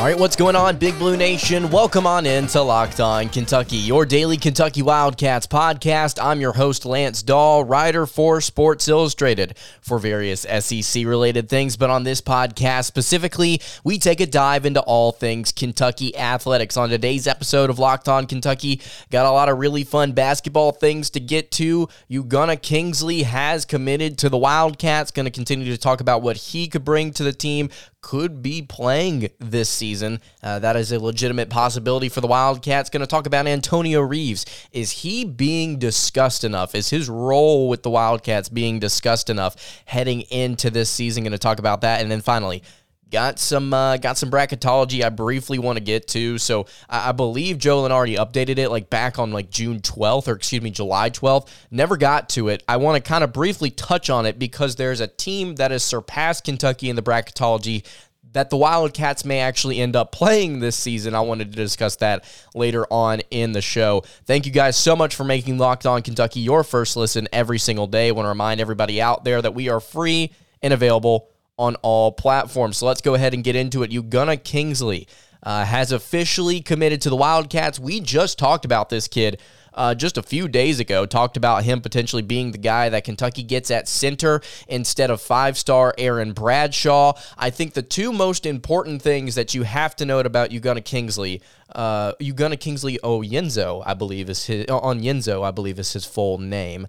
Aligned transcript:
All 0.00 0.06
right, 0.06 0.18
what's 0.18 0.34
going 0.34 0.56
on, 0.56 0.78
Big 0.78 0.98
Blue 0.98 1.14
Nation? 1.14 1.68
Welcome 1.68 2.06
on 2.06 2.24
in 2.24 2.46
to 2.46 2.62
Locked 2.62 3.00
On 3.00 3.28
Kentucky, 3.28 3.76
your 3.76 4.06
daily 4.06 4.38
Kentucky 4.38 4.80
Wildcats 4.80 5.46
podcast. 5.46 6.18
I'm 6.24 6.40
your 6.40 6.54
host, 6.54 6.86
Lance 6.86 7.22
Dahl, 7.22 7.64
writer 7.64 8.06
for 8.06 8.40
Sports 8.40 8.88
Illustrated 8.88 9.58
for 9.82 9.98
various 9.98 10.46
SEC 10.60 11.04
related 11.04 11.50
things. 11.50 11.76
But 11.76 11.90
on 11.90 12.04
this 12.04 12.22
podcast 12.22 12.86
specifically, 12.86 13.60
we 13.84 13.98
take 13.98 14.20
a 14.20 14.26
dive 14.26 14.64
into 14.64 14.80
all 14.80 15.12
things 15.12 15.52
Kentucky 15.52 16.16
athletics. 16.16 16.78
On 16.78 16.88
today's 16.88 17.26
episode 17.26 17.68
of 17.68 17.78
Locked 17.78 18.08
On 18.08 18.26
Kentucky, 18.26 18.80
got 19.10 19.26
a 19.26 19.30
lot 19.30 19.50
of 19.50 19.58
really 19.58 19.84
fun 19.84 20.12
basketball 20.12 20.72
things 20.72 21.10
to 21.10 21.20
get 21.20 21.50
to. 21.50 21.90
Ugonna 22.10 22.62
Kingsley 22.62 23.24
has 23.24 23.66
committed 23.66 24.16
to 24.16 24.30
the 24.30 24.38
Wildcats, 24.38 25.10
going 25.10 25.26
to 25.26 25.30
continue 25.30 25.70
to 25.70 25.78
talk 25.78 26.00
about 26.00 26.22
what 26.22 26.38
he 26.38 26.68
could 26.68 26.86
bring 26.86 27.12
to 27.12 27.22
the 27.22 27.34
team 27.34 27.68
could 28.10 28.42
be 28.42 28.60
playing 28.60 29.30
this 29.38 29.70
season. 29.70 30.20
Uh, 30.42 30.58
that 30.58 30.74
is 30.74 30.90
a 30.90 30.98
legitimate 30.98 31.48
possibility 31.48 32.08
for 32.08 32.20
the 32.20 32.26
Wildcats. 32.26 32.90
Going 32.90 33.02
to 33.02 33.06
talk 33.06 33.24
about 33.24 33.46
Antonio 33.46 34.00
Reeves. 34.00 34.44
Is 34.72 34.90
he 34.90 35.24
being 35.24 35.78
discussed 35.78 36.42
enough? 36.42 36.74
Is 36.74 36.90
his 36.90 37.08
role 37.08 37.68
with 37.68 37.84
the 37.84 37.90
Wildcats 37.90 38.48
being 38.48 38.80
discussed 38.80 39.30
enough 39.30 39.54
heading 39.84 40.22
into 40.22 40.70
this 40.70 40.90
season? 40.90 41.22
Going 41.22 41.30
to 41.30 41.38
talk 41.38 41.60
about 41.60 41.82
that. 41.82 42.02
And 42.02 42.10
then 42.10 42.20
finally, 42.20 42.64
Got 43.10 43.38
some 43.38 43.74
uh, 43.74 43.96
got 43.96 44.16
some 44.18 44.30
bracketology 44.30 45.02
I 45.02 45.08
briefly 45.08 45.58
want 45.58 45.78
to 45.78 45.84
get 45.84 46.06
to. 46.08 46.38
So 46.38 46.66
I, 46.88 47.08
I 47.08 47.12
believe 47.12 47.58
Joe 47.58 47.84
already 47.90 48.16
updated 48.16 48.58
it 48.58 48.68
like 48.68 48.88
back 48.88 49.18
on 49.18 49.32
like 49.32 49.50
June 49.50 49.80
12th 49.80 50.28
or 50.28 50.32
excuse 50.32 50.62
me 50.62 50.70
July 50.70 51.10
12th. 51.10 51.48
Never 51.70 51.96
got 51.96 52.28
to 52.30 52.48
it. 52.48 52.62
I 52.68 52.76
want 52.76 53.02
to 53.02 53.08
kind 53.08 53.24
of 53.24 53.32
briefly 53.32 53.70
touch 53.70 54.10
on 54.10 54.26
it 54.26 54.38
because 54.38 54.76
there's 54.76 55.00
a 55.00 55.08
team 55.08 55.56
that 55.56 55.72
has 55.72 55.82
surpassed 55.82 56.44
Kentucky 56.44 56.88
in 56.88 56.96
the 56.96 57.02
bracketology 57.02 57.84
that 58.32 58.50
the 58.50 58.56
Wildcats 58.56 59.24
may 59.24 59.40
actually 59.40 59.80
end 59.80 59.96
up 59.96 60.12
playing 60.12 60.60
this 60.60 60.76
season. 60.76 61.14
I 61.14 61.20
wanted 61.20 61.50
to 61.50 61.56
discuss 61.56 61.96
that 61.96 62.24
later 62.54 62.86
on 62.90 63.20
in 63.30 63.52
the 63.52 63.60
show. 63.60 64.04
Thank 64.24 64.46
you 64.46 64.52
guys 64.52 64.76
so 64.76 64.94
much 64.94 65.16
for 65.16 65.24
making 65.24 65.58
Locked 65.58 65.86
On 65.86 66.00
Kentucky 66.02 66.40
your 66.40 66.62
first 66.62 66.96
listen 66.96 67.28
every 67.32 67.58
single 67.58 67.86
day. 67.86 68.08
I 68.08 68.10
want 68.12 68.26
to 68.26 68.30
remind 68.30 68.60
everybody 68.60 69.00
out 69.02 69.24
there 69.24 69.42
that 69.42 69.54
we 69.54 69.68
are 69.68 69.80
free 69.80 70.32
and 70.62 70.72
available 70.72 71.28
on 71.60 71.76
all 71.76 72.10
platforms. 72.10 72.78
So 72.78 72.86
let's 72.86 73.02
go 73.02 73.14
ahead 73.14 73.34
and 73.34 73.44
get 73.44 73.54
into 73.54 73.82
it. 73.82 73.90
Ugonna 73.90 74.42
Kingsley 74.42 75.06
uh, 75.42 75.64
has 75.66 75.92
officially 75.92 76.60
committed 76.62 77.02
to 77.02 77.10
the 77.10 77.16
Wildcats. 77.16 77.78
We 77.78 78.00
just 78.00 78.38
talked 78.38 78.64
about 78.64 78.88
this 78.88 79.06
kid 79.06 79.40
uh, 79.74 79.94
just 79.94 80.16
a 80.16 80.22
few 80.22 80.48
days 80.48 80.80
ago, 80.80 81.04
talked 81.04 81.36
about 81.36 81.64
him 81.64 81.82
potentially 81.82 82.22
being 82.22 82.52
the 82.52 82.58
guy 82.58 82.88
that 82.88 83.04
Kentucky 83.04 83.42
gets 83.42 83.70
at 83.70 83.88
center 83.88 84.40
instead 84.68 85.10
of 85.10 85.20
five 85.20 85.56
star 85.58 85.94
Aaron 85.98 86.32
Bradshaw. 86.32 87.12
I 87.36 87.50
think 87.50 87.74
the 87.74 87.82
two 87.82 88.10
most 88.10 88.46
important 88.46 89.02
things 89.02 89.34
that 89.34 89.54
you 89.54 89.62
have 89.64 89.94
to 89.96 90.06
note 90.06 90.24
about 90.24 90.50
Ugonna 90.50 90.84
Kingsley, 90.84 91.42
uh, 91.74 92.14
Ugonna 92.14 92.58
Kingsley 92.58 92.98
Onyenso, 93.04 93.82
I 93.84 93.94
believe 93.94 94.30
is 94.30 94.46
his, 94.46 94.64
Onyenso, 94.66 95.46
I 95.46 95.50
believe 95.50 95.78
is 95.78 95.92
his 95.92 96.06
full 96.06 96.38
name. 96.38 96.88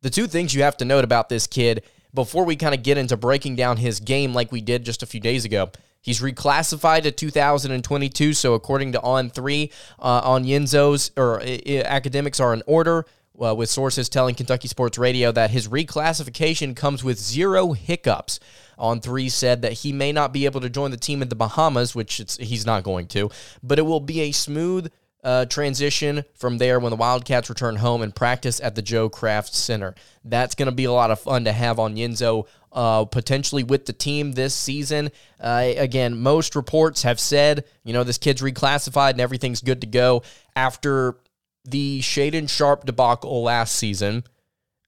The 0.00 0.10
two 0.10 0.26
things 0.26 0.54
you 0.54 0.62
have 0.62 0.76
to 0.78 0.84
note 0.84 1.04
about 1.04 1.28
this 1.28 1.46
kid 1.46 1.84
before 2.14 2.44
we 2.44 2.56
kind 2.56 2.74
of 2.74 2.82
get 2.82 2.98
into 2.98 3.16
breaking 3.16 3.56
down 3.56 3.76
his 3.76 4.00
game 4.00 4.34
like 4.34 4.52
we 4.52 4.60
did 4.60 4.84
just 4.84 5.02
a 5.02 5.06
few 5.06 5.20
days 5.20 5.44
ago, 5.44 5.70
he's 6.00 6.20
reclassified 6.20 7.02
to 7.02 7.10
2022. 7.10 8.32
So 8.32 8.54
according 8.54 8.92
to 8.92 9.00
On 9.02 9.30
Three, 9.30 9.70
uh, 9.98 10.22
Onyenso's 10.22 11.10
or 11.16 11.42
uh, 11.42 11.58
academics 11.84 12.40
are 12.40 12.54
in 12.54 12.62
order. 12.66 13.06
Uh, 13.38 13.54
with 13.54 13.68
sources 13.68 14.08
telling 14.08 14.34
Kentucky 14.34 14.66
Sports 14.66 14.96
Radio 14.96 15.30
that 15.30 15.50
his 15.50 15.68
reclassification 15.68 16.74
comes 16.74 17.04
with 17.04 17.18
zero 17.18 17.74
hiccups. 17.74 18.40
On 18.78 18.98
three 18.98 19.28
said 19.28 19.60
that 19.60 19.72
he 19.74 19.92
may 19.92 20.10
not 20.10 20.32
be 20.32 20.46
able 20.46 20.62
to 20.62 20.70
join 20.70 20.90
the 20.90 20.96
team 20.96 21.20
in 21.20 21.28
the 21.28 21.34
Bahamas, 21.34 21.94
which 21.94 22.22
he's 22.38 22.64
not 22.64 22.82
going 22.82 23.08
to, 23.08 23.30
but 23.62 23.78
it 23.78 23.82
will 23.82 24.00
be 24.00 24.20
a 24.20 24.32
smooth 24.32 24.90
uh, 25.24 25.44
transition 25.46 26.24
from 26.34 26.58
there 26.58 26.78
when 26.78 26.90
the 26.90 26.96
Wildcats 26.96 27.48
return 27.48 27.76
home 27.76 28.02
and 28.02 28.14
practice 28.14 28.60
at 28.60 28.74
the 28.74 28.82
Joe 28.82 29.08
Craft 29.08 29.54
Center. 29.54 29.94
That's 30.24 30.54
going 30.54 30.66
to 30.66 30.74
be 30.74 30.84
a 30.84 30.92
lot 30.92 31.10
of 31.10 31.20
fun 31.20 31.44
to 31.44 31.52
have 31.52 31.78
Onyenso 31.78 32.46
uh, 32.72 33.06
potentially 33.06 33.64
with 33.64 33.86
the 33.86 33.92
team 33.92 34.32
this 34.32 34.54
season. 34.54 35.10
Uh, 35.40 35.72
again, 35.76 36.20
most 36.20 36.54
reports 36.54 37.02
have 37.02 37.18
said, 37.18 37.64
you 37.84 37.92
know, 37.92 38.04
this 38.04 38.18
kid's 38.18 38.42
reclassified 38.42 39.12
and 39.12 39.20
everything's 39.20 39.62
good 39.62 39.80
to 39.80 39.86
go. 39.86 40.22
After 40.54 41.16
the 41.64 42.00
Shaedon 42.00 42.48
Sharpe 42.48 42.84
debacle 42.84 43.42
last 43.42 43.74
season, 43.74 44.24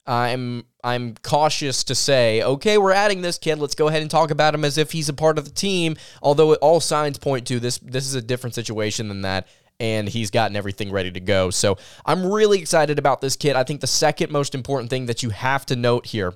I'm 0.06 0.64
I'm 0.84 1.16
cautious 1.22 1.84
to 1.84 1.94
say, 1.94 2.42
okay, 2.42 2.78
we're 2.78 2.92
adding 2.92 3.20
this 3.20 3.36
kid. 3.36 3.58
Let's 3.58 3.74
go 3.74 3.88
ahead 3.88 4.02
and 4.02 4.10
talk 4.10 4.30
about 4.30 4.54
him 4.54 4.64
as 4.64 4.78
if 4.78 4.92
he's 4.92 5.08
a 5.08 5.14
part 5.14 5.36
of 5.36 5.44
the 5.44 5.50
team. 5.50 5.96
Although 6.22 6.54
all 6.54 6.80
signs 6.80 7.18
point 7.18 7.46
to 7.48 7.58
this, 7.58 7.78
this 7.78 8.06
is 8.06 8.14
a 8.14 8.22
different 8.22 8.54
situation 8.54 9.08
than 9.08 9.22
that 9.22 9.48
and 9.80 10.08
he's 10.08 10.30
gotten 10.30 10.56
everything 10.56 10.90
ready 10.90 11.10
to 11.12 11.20
go. 11.20 11.50
So 11.50 11.78
I'm 12.04 12.26
really 12.26 12.58
excited 12.58 12.98
about 12.98 13.20
this 13.20 13.36
kid. 13.36 13.56
I 13.56 13.64
think 13.64 13.80
the 13.80 13.86
second 13.86 14.30
most 14.30 14.54
important 14.54 14.90
thing 14.90 15.06
that 15.06 15.22
you 15.22 15.30
have 15.30 15.64
to 15.66 15.76
note 15.76 16.06
here, 16.06 16.34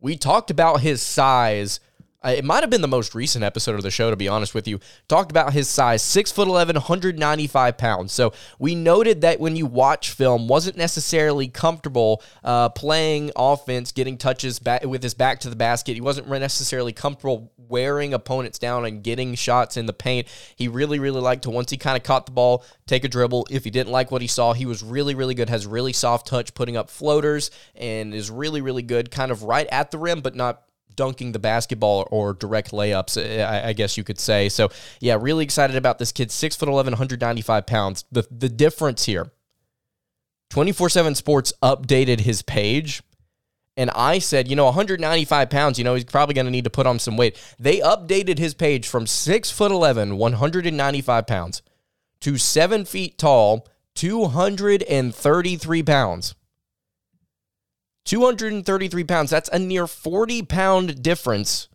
we 0.00 0.16
talked 0.16 0.50
about 0.50 0.80
his 0.80 1.02
size 1.02 1.80
it 2.24 2.44
might 2.44 2.62
have 2.62 2.70
been 2.70 2.80
the 2.80 2.88
most 2.88 3.14
recent 3.14 3.44
episode 3.44 3.76
of 3.76 3.82
the 3.82 3.90
show, 3.90 4.10
to 4.10 4.16
be 4.16 4.26
honest 4.26 4.54
with 4.54 4.66
you. 4.66 4.80
Talked 5.06 5.30
about 5.30 5.52
his 5.52 5.68
size, 5.68 6.02
six 6.02 6.32
foot 6.32 6.48
11, 6.48 6.74
195 6.74 7.78
pounds. 7.78 8.12
So 8.12 8.32
we 8.58 8.74
noted 8.74 9.20
that 9.20 9.38
when 9.38 9.54
you 9.54 9.66
watch 9.66 10.10
film, 10.10 10.48
wasn't 10.48 10.76
necessarily 10.76 11.46
comfortable 11.46 12.22
uh, 12.42 12.70
playing 12.70 13.30
offense, 13.36 13.92
getting 13.92 14.18
touches 14.18 14.58
back 14.58 14.84
with 14.84 15.02
his 15.02 15.14
back 15.14 15.40
to 15.40 15.50
the 15.50 15.56
basket. 15.56 15.94
He 15.94 16.00
wasn't 16.00 16.28
necessarily 16.28 16.92
comfortable 16.92 17.52
wearing 17.56 18.14
opponents 18.14 18.58
down 18.58 18.84
and 18.84 19.02
getting 19.02 19.34
shots 19.34 19.76
in 19.76 19.86
the 19.86 19.92
paint. 19.92 20.26
He 20.56 20.68
really, 20.68 20.98
really 20.98 21.20
liked 21.20 21.42
to 21.42 21.50
once 21.50 21.70
he 21.70 21.76
kind 21.76 21.96
of 21.96 22.02
caught 22.02 22.26
the 22.26 22.32
ball, 22.32 22.64
take 22.86 23.04
a 23.04 23.08
dribble. 23.08 23.46
If 23.50 23.64
he 23.64 23.70
didn't 23.70 23.92
like 23.92 24.10
what 24.10 24.22
he 24.22 24.28
saw, 24.28 24.54
he 24.54 24.66
was 24.66 24.82
really, 24.82 25.14
really 25.14 25.34
good. 25.34 25.48
Has 25.50 25.66
really 25.66 25.92
soft 25.92 26.26
touch, 26.26 26.54
putting 26.54 26.76
up 26.76 26.90
floaters, 26.90 27.50
and 27.76 28.12
is 28.12 28.30
really, 28.30 28.60
really 28.60 28.82
good, 28.82 29.10
kind 29.10 29.30
of 29.30 29.44
right 29.44 29.66
at 29.70 29.90
the 29.90 29.98
rim, 29.98 30.20
but 30.20 30.34
not 30.34 30.62
dunking 30.94 31.32
the 31.32 31.38
basketball 31.38 32.08
or 32.10 32.32
direct 32.32 32.72
layups, 32.72 33.16
I, 33.44 33.72
guess 33.72 33.96
you 33.96 34.04
could 34.04 34.18
say. 34.18 34.48
So, 34.48 34.68
yeah, 35.00 35.16
really 35.20 35.44
excited 35.44 35.76
about 35.76 35.98
this 35.98 36.12
kid. 36.12 36.30
Six 36.30 36.56
foot 36.56 36.68
11, 36.68 36.92
195 36.92 37.66
pounds. 37.66 38.04
The, 38.10 38.26
the 38.30 38.48
difference 38.48 39.04
here 39.04 39.30
24 40.50 40.88
7 40.88 41.14
Sports 41.14 41.52
updated 41.62 42.20
his 42.20 42.42
page. 42.42 43.02
And 43.76 43.90
I 43.90 44.18
said, 44.18 44.48
you 44.48 44.56
know, 44.56 44.64
195 44.64 45.50
pounds, 45.50 45.78
you 45.78 45.84
know, 45.84 45.94
he's 45.94 46.02
probably 46.02 46.34
going 46.34 46.46
to 46.46 46.50
need 46.50 46.64
to 46.64 46.70
put 46.70 46.88
on 46.88 46.98
some 46.98 47.16
weight. 47.16 47.40
They 47.60 47.78
updated 47.78 48.38
his 48.38 48.52
page 48.52 48.88
from 48.88 49.06
6 49.06 49.50
foot 49.52 49.70
11, 49.70 50.16
195 50.16 51.26
pounds, 51.28 51.62
to 52.20 52.36
7 52.36 52.84
feet 52.84 53.18
tall, 53.18 53.68
233 53.94 55.82
pounds. 55.84 56.34
233 58.08 59.04
pounds. 59.04 59.30
That's 59.30 59.50
a 59.50 59.58
near 59.58 59.86
40 59.86 60.42
pound 60.42 61.02
difference 61.02 61.68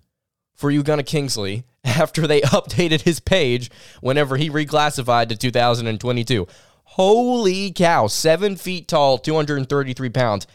for 0.56 0.72
Ugonna 0.72 1.06
Kingsley 1.06 1.64
after 1.84 2.26
they 2.26 2.42
updated 2.42 3.02
his 3.02 3.20
page 3.20 3.70
whenever 4.02 4.38
he 4.38 4.50
reclassified 4.50 5.30
to 5.30 5.38
2022. 5.38 6.48
Holy 6.86 7.72
cow, 7.72 8.08
seven 8.08 8.56
feet 8.56 8.88
tall, 8.88 9.18
233 9.20 10.10
pounds. 10.10 10.48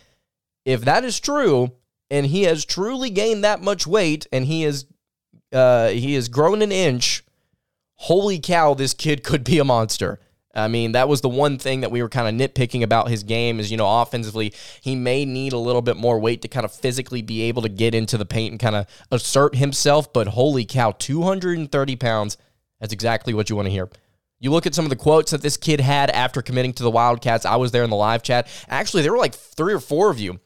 If 0.64 0.82
that 0.82 1.04
is 1.04 1.18
true, 1.20 1.72
and 2.10 2.26
he 2.26 2.42
has 2.42 2.64
truly 2.64 3.10
gained 3.10 3.44
that 3.44 3.62
much 3.62 3.86
weight, 3.86 4.26
and 4.32 4.46
he 4.46 4.64
is 4.64 4.86
uh, 5.52 5.88
he 5.88 6.14
has 6.14 6.28
grown 6.28 6.60
an 6.60 6.72
inch, 6.72 7.24
holy 7.94 8.38
cow, 8.38 8.74
this 8.74 8.94
kid 8.94 9.22
could 9.22 9.44
be 9.44 9.58
a 9.58 9.64
monster. 9.64 10.20
I 10.54 10.68
mean, 10.68 10.92
that 10.92 11.08
was 11.08 11.20
the 11.20 11.28
one 11.28 11.58
thing 11.58 11.82
that 11.82 11.90
we 11.90 12.02
were 12.02 12.08
kind 12.08 12.28
of 12.28 12.50
nitpicking 12.50 12.82
about 12.82 13.08
his 13.08 13.22
game 13.22 13.60
is, 13.60 13.70
you 13.70 13.76
know, 13.76 14.00
offensively, 14.00 14.52
he 14.80 14.96
may 14.96 15.24
need 15.24 15.52
a 15.52 15.58
little 15.58 15.82
bit 15.82 15.96
more 15.96 16.18
weight 16.18 16.42
to 16.42 16.48
kind 16.48 16.64
of 16.64 16.72
physically 16.72 17.22
be 17.22 17.42
able 17.42 17.62
to 17.62 17.68
get 17.68 17.94
into 17.94 18.16
the 18.16 18.24
paint 18.24 18.52
and 18.52 18.60
kind 18.60 18.74
of 18.74 18.86
assert 19.10 19.54
himself. 19.54 20.12
But 20.12 20.28
holy 20.28 20.64
cow, 20.64 20.92
230 20.92 21.96
pounds. 21.96 22.36
That's 22.80 22.92
exactly 22.92 23.34
what 23.34 23.50
you 23.50 23.56
want 23.56 23.66
to 23.66 23.72
hear. 23.72 23.88
You 24.40 24.50
look 24.50 24.66
at 24.66 24.74
some 24.74 24.84
of 24.84 24.90
the 24.90 24.96
quotes 24.96 25.32
that 25.32 25.42
this 25.42 25.56
kid 25.56 25.80
had 25.80 26.10
after 26.10 26.42
committing 26.42 26.72
to 26.74 26.82
the 26.82 26.90
Wildcats. 26.90 27.44
I 27.44 27.56
was 27.56 27.72
there 27.72 27.82
in 27.82 27.90
the 27.90 27.96
live 27.96 28.22
chat. 28.22 28.48
Actually, 28.68 29.02
there 29.02 29.12
were 29.12 29.18
like 29.18 29.34
three 29.34 29.74
or 29.74 29.80
four 29.80 30.10
of 30.10 30.20
you 30.20 30.38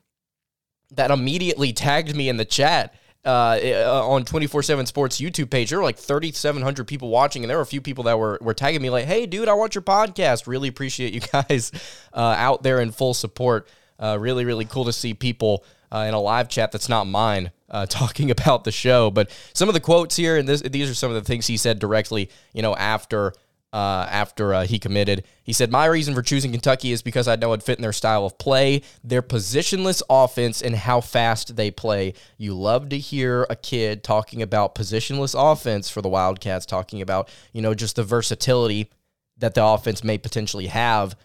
that 0.92 1.10
immediately 1.10 1.72
tagged 1.72 2.14
me 2.14 2.28
in 2.28 2.38
the 2.38 2.44
chat 2.44 2.94
uh, 3.24 3.58
uh 3.62 4.02
on 4.04 4.24
24-7 4.24 4.86
sports 4.86 5.20
youtube 5.20 5.48
page 5.48 5.70
there 5.70 5.78
were 5.78 5.84
like 5.84 5.96
3700 5.96 6.86
people 6.86 7.08
watching 7.08 7.44
and 7.44 7.50
there 7.50 7.56
were 7.56 7.62
a 7.62 7.66
few 7.66 7.80
people 7.80 8.04
that 8.04 8.18
were, 8.18 8.36
were 8.40 8.54
tagging 8.54 8.82
me 8.82 8.90
like 8.90 9.04
hey 9.04 9.26
dude 9.26 9.48
i 9.48 9.54
want 9.54 9.74
your 9.74 9.82
podcast. 9.82 10.46
Really 10.46 10.68
appreciate 10.68 11.12
you 11.12 11.20
guys 11.32 11.72
uh, 12.12 12.34
out 12.38 12.62
there 12.62 12.80
in 12.80 12.90
full 12.90 13.14
support. 13.14 13.68
Uh, 13.98 14.16
really 14.18 14.44
really 14.44 14.64
cool 14.64 14.84
to 14.84 14.92
see 14.92 15.14
people 15.14 15.64
uh, 15.92 16.06
in 16.08 16.14
a 16.14 16.20
live 16.20 16.48
chat 16.48 16.72
that's 16.72 16.88
not 16.88 17.06
mine 17.06 17.50
uh, 17.70 17.86
talking 17.88 18.30
about 18.30 18.64
the 18.64 18.72
show. 18.72 19.10
But 19.10 19.30
some 19.54 19.68
of 19.68 19.74
the 19.74 19.80
quotes 19.80 20.16
here 20.16 20.36
and 20.36 20.48
this, 20.48 20.62
these 20.62 20.90
are 20.90 20.94
some 20.94 21.10
of 21.10 21.14
the 21.14 21.26
things 21.26 21.46
he 21.46 21.56
said 21.56 21.78
directly 21.78 22.30
you 22.52 22.62
know 22.62 22.74
after 22.74 23.32
uh, 23.72 24.06
after 24.10 24.52
uh, 24.52 24.66
he 24.66 24.78
committed. 24.78 25.24
He 25.42 25.52
said, 25.52 25.70
My 25.70 25.86
reason 25.86 26.14
for 26.14 26.22
choosing 26.22 26.52
Kentucky 26.52 26.92
is 26.92 27.02
because 27.02 27.26
I 27.26 27.36
know 27.36 27.52
it 27.52 27.62
fit 27.62 27.78
in 27.78 27.82
their 27.82 27.92
style 27.92 28.26
of 28.26 28.38
play, 28.38 28.82
their 29.02 29.22
positionless 29.22 30.02
offense, 30.10 30.60
and 30.60 30.76
how 30.76 31.00
fast 31.00 31.56
they 31.56 31.70
play. 31.70 32.14
You 32.36 32.54
love 32.54 32.90
to 32.90 32.98
hear 32.98 33.46
a 33.48 33.56
kid 33.56 34.04
talking 34.04 34.42
about 34.42 34.74
positionless 34.74 35.34
offense 35.36 35.88
for 35.88 36.02
the 36.02 36.08
Wildcats, 36.08 36.66
talking 36.66 37.00
about, 37.00 37.30
you 37.52 37.62
know, 37.62 37.74
just 37.74 37.96
the 37.96 38.04
versatility 38.04 38.90
that 39.38 39.54
the 39.54 39.64
offense 39.64 40.04
may 40.04 40.18
potentially 40.18 40.66
have. 40.66 41.16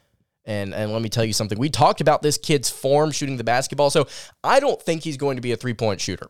And, 0.45 0.73
and 0.73 0.93
let 0.93 1.01
me 1.01 1.09
tell 1.09 1.25
you 1.25 1.33
something. 1.33 1.59
We 1.59 1.69
talked 1.69 1.99
about 1.99 2.21
this 2.21 2.37
kid's 2.37 2.69
form 2.69 3.11
shooting 3.11 3.35
the 3.35 3.43
basketball. 3.43 3.89
So 3.89 4.07
I 4.45 4.61
don't 4.61 4.81
think 4.81 5.03
he's 5.03 5.17
going 5.17 5.35
to 5.35 5.41
be 5.41 5.51
a 5.51 5.57
three 5.57 5.73
point 5.73 5.99
shooter. 5.99 6.27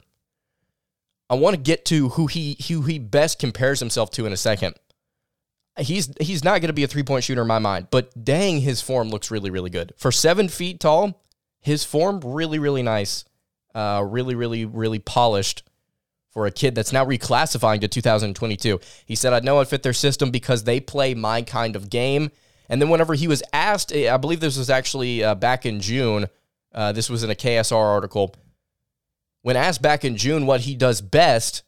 I 1.30 1.36
want 1.36 1.56
to 1.56 1.62
get 1.62 1.86
to 1.86 2.10
who 2.10 2.26
he 2.26 2.58
who 2.68 2.84
he 2.84 2.98
best 3.00 3.38
compares 3.38 3.80
himself 3.80 4.10
to 4.12 4.26
in 4.26 4.34
a 4.34 4.38
second 4.38 4.76
he's 5.80 6.12
he's 6.20 6.44
not 6.44 6.62
going 6.62 6.70
to 6.70 6.74
be 6.74 6.84
a 6.84 6.88
three 6.88 7.04
point 7.04 7.24
shooter 7.24 7.42
in 7.42 7.48
my 7.48 7.60
mind, 7.60 7.88
but 7.92 8.24
dang, 8.24 8.60
his 8.60 8.82
form 8.82 9.10
looks 9.10 9.32
really 9.32 9.50
really 9.50 9.70
good 9.70 9.94
for 9.98 10.12
seven 10.12 10.48
feet 10.50 10.80
tall. 10.80 11.22
His 11.60 11.84
form 11.84 12.22
really 12.24 12.60
really 12.60 12.84
nice, 12.84 13.26
uh, 13.76 14.04
really 14.08 14.36
really 14.36 14.66
really 14.66 15.00
polished 15.00 15.64
for 16.30 16.46
a 16.46 16.52
kid 16.52 16.76
that's 16.76 16.94
now 16.94 17.06
reclassifying 17.06 17.82
to 17.82 17.88
2022. 17.88 18.80
He 19.06 19.16
said, 19.16 19.34
"I 19.34 19.40
know 19.40 19.60
I 19.60 19.66
fit 19.66 19.84
their 19.84 19.94
system 19.94 20.32
because 20.32 20.64
they 20.64 20.80
play 20.80 21.14
my 21.14 21.42
kind 21.42 21.76
of 21.76 21.90
game." 21.90 22.32
And 22.70 22.82
then 22.82 22.90
whenever 22.90 23.14
he 23.14 23.28
was 23.28 23.42
asked, 23.54 23.94
I 23.94 24.18
believe 24.18 24.40
this 24.40 24.58
was 24.58 24.70
actually 24.70 25.24
uh, 25.24 25.36
back 25.36 25.66
in 25.66 25.80
June. 25.80 26.28
Uh, 26.74 26.92
this 26.92 27.10
was 27.10 27.24
in 27.24 27.30
a 27.30 27.36
KSR 27.36 27.76
article. 27.76 28.36
When 29.42 29.56
asked 29.56 29.82
back 29.82 30.04
in 30.04 30.18
June 30.18 30.46
what 30.46 30.62
he 30.62 30.76
does 30.76 31.02
best, 31.02 31.64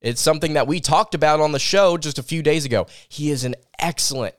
it's 0.00 0.20
something 0.20 0.54
that 0.54 0.66
we 0.66 0.80
talked 0.80 1.14
about 1.14 1.40
on 1.40 1.52
the 1.52 1.58
show 1.58 1.96
just 1.96 2.18
a 2.18 2.22
few 2.22 2.42
days 2.42 2.64
ago. 2.64 2.86
He 3.08 3.30
is 3.30 3.44
an 3.44 3.54
excellent, 3.78 4.34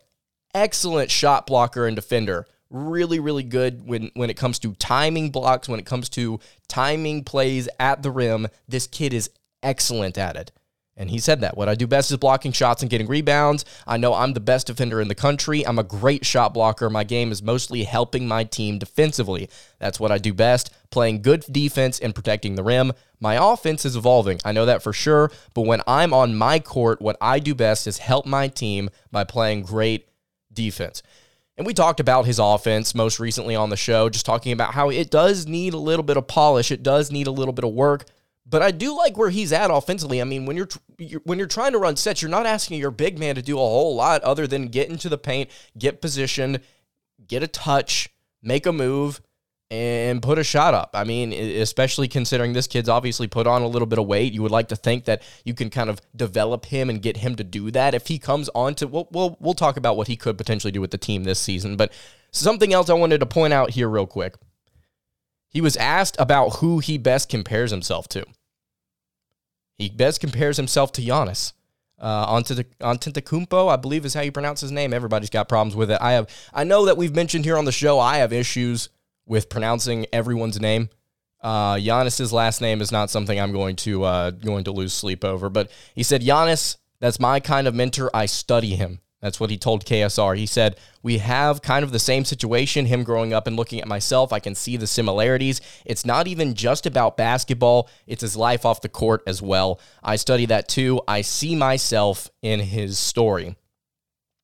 excellent 0.54 1.12
shot 1.12 1.46
blocker 1.46 1.86
and 1.86 1.96
defender. 1.96 2.48
Really, 2.70 3.20
really 3.20 3.44
good 3.44 3.86
when, 3.86 4.12
when 4.14 4.30
it 4.30 4.38
comes 4.38 4.58
to 4.60 4.74
timing 4.76 5.30
blocks, 5.30 5.68
when 5.68 5.80
it 5.80 5.86
comes 5.86 6.10
to 6.10 6.40
timing 6.68 7.24
plays 7.24 7.68
at 7.80 8.02
the 8.02 8.12
rim. 8.12 8.48
This 8.68 8.88
kid 8.88 9.14
is 9.14 9.30
excellent 9.62 10.18
at 10.18 10.36
it. 10.36 10.52
And 10.98 11.10
he 11.10 11.20
said 11.20 11.42
that. 11.42 11.56
What 11.56 11.70
I 11.70 11.76
do 11.76 11.88
best 11.88 12.12
is 12.12 12.18
blocking 12.18 12.52
shots 12.52 12.82
and 12.82 12.92
getting 12.92 13.08
rebounds. 13.08 13.64
I 13.88 13.98
know 13.98 14.14
I'm 14.14 14.34
the 14.34 14.40
best 14.40 14.68
defender 14.68 15.00
in 15.00 15.08
the 15.08 15.16
country. 15.16 15.66
I'm 15.66 15.80
a 15.80 15.84
great 15.84 16.26
shot 16.26 16.54
blocker. 16.54 16.90
My 16.90 17.04
game 17.04 17.32
is 17.32 17.42
mostly 17.42 17.86
helping 17.86 18.28
my 18.28 18.44
team 18.44 18.78
defensively. 18.78 19.50
That's 19.80 20.00
what 20.00 20.12
I 20.12 20.18
do 20.18 20.34
best, 20.34 20.70
playing 20.90 21.22
good 21.22 21.46
defense 21.50 22.00
and 22.00 22.14
protecting 22.14 22.56
the 22.56 22.64
rim. 22.64 22.92
My 23.20 23.52
offense 23.52 23.86
is 23.86 23.96
evolving. 23.96 24.40
I 24.44 24.52
know 24.52 24.66
that 24.66 24.84
for 24.84 24.92
sure. 24.92 25.32
But 25.54 25.62
when 25.62 25.82
I'm 25.88 26.14
on 26.14 26.36
my 26.36 26.60
court, 26.60 27.02
what 27.02 27.18
I 27.22 27.40
do 27.40 27.56
best 27.56 27.88
is 27.88 28.00
help 28.00 28.26
my 28.26 28.48
team 28.50 28.90
by 29.12 29.24
playing 29.24 29.64
great 29.64 30.10
defense. 30.52 31.02
And 31.58 31.68
we 31.68 31.74
talked 31.74 32.00
about 32.00 32.26
his 32.26 32.40
offense 32.40 32.96
most 32.96 33.20
recently 33.20 33.56
on 33.56 33.70
the 33.70 33.78
show, 33.78 34.10
just 34.10 34.26
talking 34.26 34.52
about 34.52 34.74
how 34.74 34.90
it 34.90 35.10
does 35.12 35.48
need 35.48 35.74
a 35.74 35.78
little 35.78 36.04
bit 36.04 36.18
of 36.18 36.28
polish, 36.28 36.72
it 36.72 36.84
does 36.84 37.12
need 37.12 37.28
a 37.28 37.32
little 37.32 37.54
bit 37.54 37.64
of 37.64 37.72
work. 37.72 38.06
But 38.52 38.62
I 38.62 38.72
do 38.72 38.96
like 38.96 39.18
where 39.18 39.30
he's 39.30 39.54
at 39.54 39.72
offensively. 39.72 40.22
I 40.22 40.26
mean, 40.26 40.46
when 40.46 40.58
you're, 40.58 40.68
you're, 40.98 41.22
when 41.24 41.40
you're 41.40 41.48
trying 41.48 41.72
to 41.72 41.78
run 41.80 41.96
sets, 41.96 42.22
you're 42.22 42.30
not 42.30 42.46
asking 42.46 42.80
your 42.80 42.92
big 42.92 43.18
man 43.18 43.36
to 43.36 43.42
do 43.42 43.56
a 43.56 43.62
whole 43.62 43.96
lot 43.96 44.22
other 44.24 44.46
than 44.46 44.68
get 44.68 44.90
into 44.90 45.08
the 45.08 45.18
paint, 45.18 45.50
get 45.78 46.02
positioned, 46.02 46.60
get 47.26 47.42
a 47.42 47.48
touch, 47.48 48.10
make 48.44 48.66
a 48.66 48.74
move, 48.74 49.22
and 49.72 50.22
put 50.22 50.38
a 50.38 50.44
shot 50.44 50.74
up. 50.74 50.90
I 50.94 51.06
mean, 51.06 51.32
especially 51.32 52.10
considering 52.10 52.52
this 52.52 52.68
kid's 52.68 52.90
obviously 52.90 53.26
put 53.28 53.48
on 53.48 53.62
a 53.62 53.68
little 53.68 53.86
bit 53.86 54.00
of 54.00 54.06
weight, 54.06 54.34
you 54.34 54.42
would 54.42 54.52
like 54.52 54.68
to 54.68 54.76
think 54.76 55.06
that 55.06 55.24
you 55.46 55.54
can 55.54 55.70
kind 55.70 55.90
of 55.90 56.02
develop 56.14 56.66
him 56.66 56.90
and 56.90 57.02
get 57.02 57.16
him 57.16 57.38
to 57.38 57.46
do 57.46 57.72
that. 57.72 57.94
If 57.94 58.08
he 58.08 58.20
comes 58.20 58.50
on 58.54 58.76
to, 58.76 58.88
we'll, 58.88 59.08
we'll, 59.12 59.38
we'll 59.40 59.54
talk 59.54 59.78
about 59.78 59.96
what 59.96 60.10
he 60.10 60.18
could 60.18 60.38
potentially 60.38 60.72
do 60.72 60.82
with 60.82 60.92
the 60.92 60.98
team 60.98 61.24
this 61.24 61.40
season. 61.40 61.78
But 61.78 61.94
something 62.32 62.74
else 62.74 62.90
I 62.90 62.96
wanted 62.96 63.22
to 63.22 63.26
point 63.26 63.54
out 63.54 63.70
here, 63.70 63.88
real 63.88 64.06
quick. 64.06 64.36
He 65.48 65.62
was 65.62 65.78
asked 65.78 66.18
about 66.20 66.58
who 66.58 66.80
he 66.80 66.98
best 66.98 67.30
compares 67.30 67.72
himself 67.72 68.10
to. 68.10 68.26
Best 69.90 70.20
compares 70.20 70.58
himself 70.58 70.92
to 70.94 71.02
Giannis. 71.02 71.54
Uh, 72.00 72.26
Antetokounmpo, 72.36 73.72
I 73.72 73.76
believe 73.76 74.06
is 74.06 74.14
how 74.16 74.22
you 74.22 74.32
pronounce 74.32 74.62
his 74.62 74.72
name. 74.72 74.92
Everybody's 74.92 75.30
got 75.30 75.48
problems 75.48 75.76
with 75.76 75.92
it. 75.92 76.00
I 76.02 76.14
have. 76.14 76.30
I 76.54 76.64
know 76.64 76.86
that 76.86 76.98
we've 76.98 77.16
mentioned 77.16 77.46
here 77.46 77.58
on 77.58 77.66
the 77.66 77.72
show. 77.72 78.00
I 78.00 78.18
have 78.18 78.34
issues 78.34 78.90
with 79.28 79.50
pronouncing 79.50 80.08
everyone's 80.12 80.60
name. 80.60 80.90
Uh, 81.42 81.76
Giannis's 81.76 82.34
last 82.34 82.60
name 82.62 82.82
is 82.82 82.92
not 82.92 83.10
something 83.10 83.40
I'm 83.40 83.52
going 83.52 83.76
to 83.78 84.04
uh, 84.04 84.32
going 84.32 84.64
to 84.66 84.72
lose 84.72 84.94
sleep 84.94 85.24
over. 85.24 85.50
But 85.50 85.72
he 85.94 86.04
said, 86.04 86.22
Giannis, 86.22 86.78
that's 87.00 87.20
my 87.20 87.40
kind 87.40 87.68
of 87.68 87.76
mentor. 87.76 88.10
I 88.14 88.26
study 88.26 88.76
him. 88.76 89.00
That's 89.22 89.40
what 89.40 89.52
he 89.52 89.58
told 89.58 89.86
KSR. 89.86 90.36
He 90.36 90.48
said, 90.48 90.78
We 91.04 91.20
have 91.20 91.62
kind 91.62 91.84
of 91.84 91.92
the 91.92 92.00
same 92.00 92.26
situation. 92.26 92.88
Him 92.88 93.04
growing 93.04 93.34
up 93.34 93.46
and 93.46 93.56
looking 93.56 93.80
at 93.80 93.88
myself, 93.88 94.34
I 94.34 94.40
can 94.40 94.56
see 94.56 94.78
the 94.78 94.88
similarities. 94.88 95.62
It's 95.86 96.06
not 96.06 96.28
even 96.28 96.56
just 96.56 96.86
about 96.86 97.18
basketball, 97.18 97.88
it's 98.08 98.22
his 98.22 98.36
life 98.36 98.66
off 98.66 98.82
the 98.82 98.90
court 98.90 99.22
as 99.28 99.42
well. 99.42 99.80
I 100.04 100.16
study 100.16 100.48
that 100.48 100.68
too. 100.68 101.02
I 101.08 101.22
see 101.22 101.56
myself 101.56 102.30
in 102.42 102.60
his 102.60 102.98
story. 102.98 103.56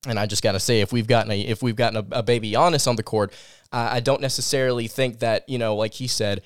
And 0.08 0.20
I 0.20 0.28
just 0.28 0.44
got 0.44 0.52
to 0.52 0.60
say, 0.60 0.82
if 0.82 0.94
we've 0.94 1.08
gotten 1.08 1.32
a 1.32 1.42
if 1.42 1.64
we've 1.64 1.76
gotten 1.76 1.98
a, 1.98 2.20
a 2.20 2.24
baby 2.24 2.52
Giannis 2.52 2.88
on 2.88 2.96
the 2.96 3.04
court, 3.04 3.34
I 3.72 4.00
don't 4.00 4.22
necessarily 4.22 4.88
think 4.88 5.20
that 5.20 5.48
you 5.50 5.58
know, 5.58 5.76
like 5.76 5.96
he 5.96 6.08
said, 6.08 6.44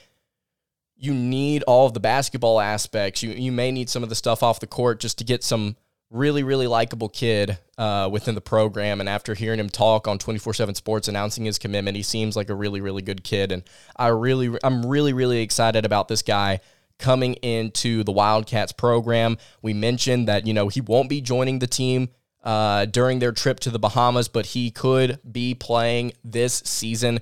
you 0.95 1.13
need 1.13 1.63
all 1.63 1.85
of 1.85 1.93
the 1.93 1.99
basketball 1.99 2.61
aspects. 2.61 3.21
You 3.21 3.31
you 3.31 3.51
may 3.51 3.71
need 3.71 3.89
some 3.89 4.03
of 4.03 4.09
the 4.09 4.15
stuff 4.15 4.41
off 4.41 4.61
the 4.61 4.67
court 4.67 5.01
just 5.01 5.17
to 5.17 5.25
get 5.25 5.43
some 5.43 5.75
really, 6.11 6.43
really 6.43 6.67
likable 6.67 7.09
kid 7.09 7.57
uh, 7.77 8.09
within 8.11 8.35
the 8.35 8.41
program. 8.41 8.99
And 8.99 9.09
after 9.09 9.33
hearing 9.33 9.59
him 9.59 9.69
talk 9.69 10.07
on 10.07 10.19
24 10.19 10.53
7 10.53 10.75
Sports 10.75 11.07
announcing 11.07 11.45
his 11.45 11.57
commitment, 11.57 11.97
he 11.97 12.03
seems 12.03 12.35
like 12.35 12.49
a 12.49 12.55
really, 12.55 12.81
really 12.81 13.01
good 13.01 13.23
kid. 13.23 13.51
And 13.51 13.63
I 13.95 14.07
really, 14.07 14.57
I'm 14.63 14.85
really, 14.85 15.13
really 15.13 15.41
excited 15.41 15.85
about 15.85 16.07
this 16.07 16.21
guy 16.21 16.59
coming 16.99 17.33
into 17.35 18.03
the 18.03 18.11
Wildcats 18.11 18.73
program. 18.73 19.37
We 19.61 19.73
mentioned 19.73 20.27
that, 20.27 20.45
you 20.45 20.53
know, 20.53 20.67
he 20.67 20.81
won't 20.81 21.09
be 21.09 21.21
joining 21.21 21.59
the 21.59 21.67
team 21.67 22.09
uh, 22.43 22.85
during 22.85 23.19
their 23.19 23.31
trip 23.31 23.59
to 23.61 23.69
the 23.69 23.79
Bahamas, 23.79 24.27
but 24.27 24.47
he 24.47 24.69
could 24.69 25.19
be 25.29 25.55
playing 25.55 26.11
this 26.23 26.61
season. 26.65 27.19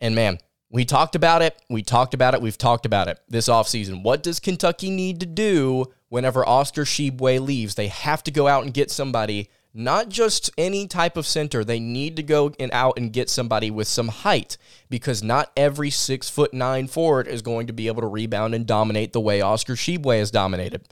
And 0.00 0.14
man, 0.14 0.38
we 0.70 0.84
talked 0.84 1.14
about 1.14 1.42
it. 1.42 1.60
We 1.70 1.82
talked 1.82 2.14
about 2.14 2.34
it. 2.34 2.42
We've 2.42 2.58
talked 2.58 2.84
about 2.84 3.08
it 3.08 3.18
this 3.28 3.48
offseason. 3.48 4.02
What 4.02 4.22
does 4.22 4.38
Kentucky 4.38 4.90
need 4.90 5.20
to 5.20 5.26
do 5.26 5.86
whenever 6.08 6.48
Oscar 6.48 6.84
Tshiebwe 6.84 7.40
leaves? 7.40 7.74
They 7.74 7.88
have 7.88 8.22
to 8.24 8.30
go 8.30 8.46
out 8.46 8.64
and 8.64 8.74
get 8.74 8.90
somebody, 8.90 9.50
not 9.74 10.08
just 10.08 10.50
any 10.58 10.86
type 10.86 11.16
of 11.16 11.26
center. 11.26 11.64
They 11.64 11.80
need 11.80 12.16
to 12.16 12.22
go 12.22 12.52
and 12.58 12.70
out 12.72 12.98
and 12.98 13.12
get 13.12 13.30
somebody 13.30 13.70
with 13.70 13.88
some 13.88 14.08
height 14.08 14.56
because 14.88 15.22
not 15.22 15.52
every 15.56 15.90
six 15.90 16.28
foot 16.28 16.54
nine 16.54 16.86
forward 16.86 17.28
is 17.28 17.42
going 17.42 17.66
to 17.66 17.72
be 17.72 17.86
able 17.86 18.02
to 18.02 18.08
rebound 18.08 18.54
and 18.54 18.66
dominate 18.66 19.12
the 19.12 19.20
way 19.20 19.40
Oscar 19.40 19.74
Tshiebwe 19.74 20.18
has 20.18 20.30
dominated. 20.30 20.82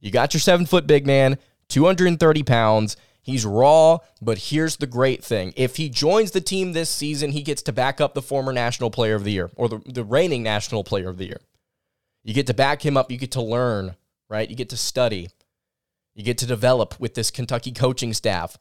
You 0.00 0.10
got 0.10 0.34
your 0.34 0.40
seven 0.40 0.66
foot 0.66 0.86
big 0.86 1.06
man, 1.06 1.38
230 1.68 2.42
pounds. 2.42 2.96
He's 3.22 3.46
raw, 3.46 3.98
but 4.20 4.36
here's 4.36 4.76
the 4.76 4.88
great 4.88 5.22
thing. 5.22 5.54
If 5.56 5.76
he 5.76 5.88
joins 5.88 6.32
the 6.32 6.40
team 6.40 6.72
this 6.72 6.90
season, 6.90 7.30
he 7.30 7.42
gets 7.42 7.62
to 7.62 7.72
back 7.72 8.00
up 8.00 8.14
the 8.14 8.22
former 8.22 8.52
National 8.52 8.90
Player 8.90 9.14
of 9.14 9.22
the 9.22 9.30
Year 9.30 9.50
or 9.54 9.68
the, 9.68 9.80
the 9.86 10.02
reigning 10.02 10.42
National 10.42 10.82
Player 10.82 11.08
of 11.08 11.18
the 11.18 11.26
Year. 11.26 11.40
You 12.24 12.34
get 12.34 12.48
to 12.48 12.54
back 12.54 12.84
him 12.84 12.96
up. 12.96 13.12
You 13.12 13.18
get 13.18 13.30
to 13.32 13.42
learn, 13.42 13.94
right? 14.32 14.48
You 14.48 14.56
get 14.56 14.70
to 14.70 14.78
study. 14.78 15.28
You 16.14 16.24
get 16.24 16.38
to 16.38 16.46
develop 16.46 16.98
with 16.98 17.14
this 17.14 17.30
Kentucky 17.30 17.70
coaching 17.70 18.14
staff. 18.14 18.56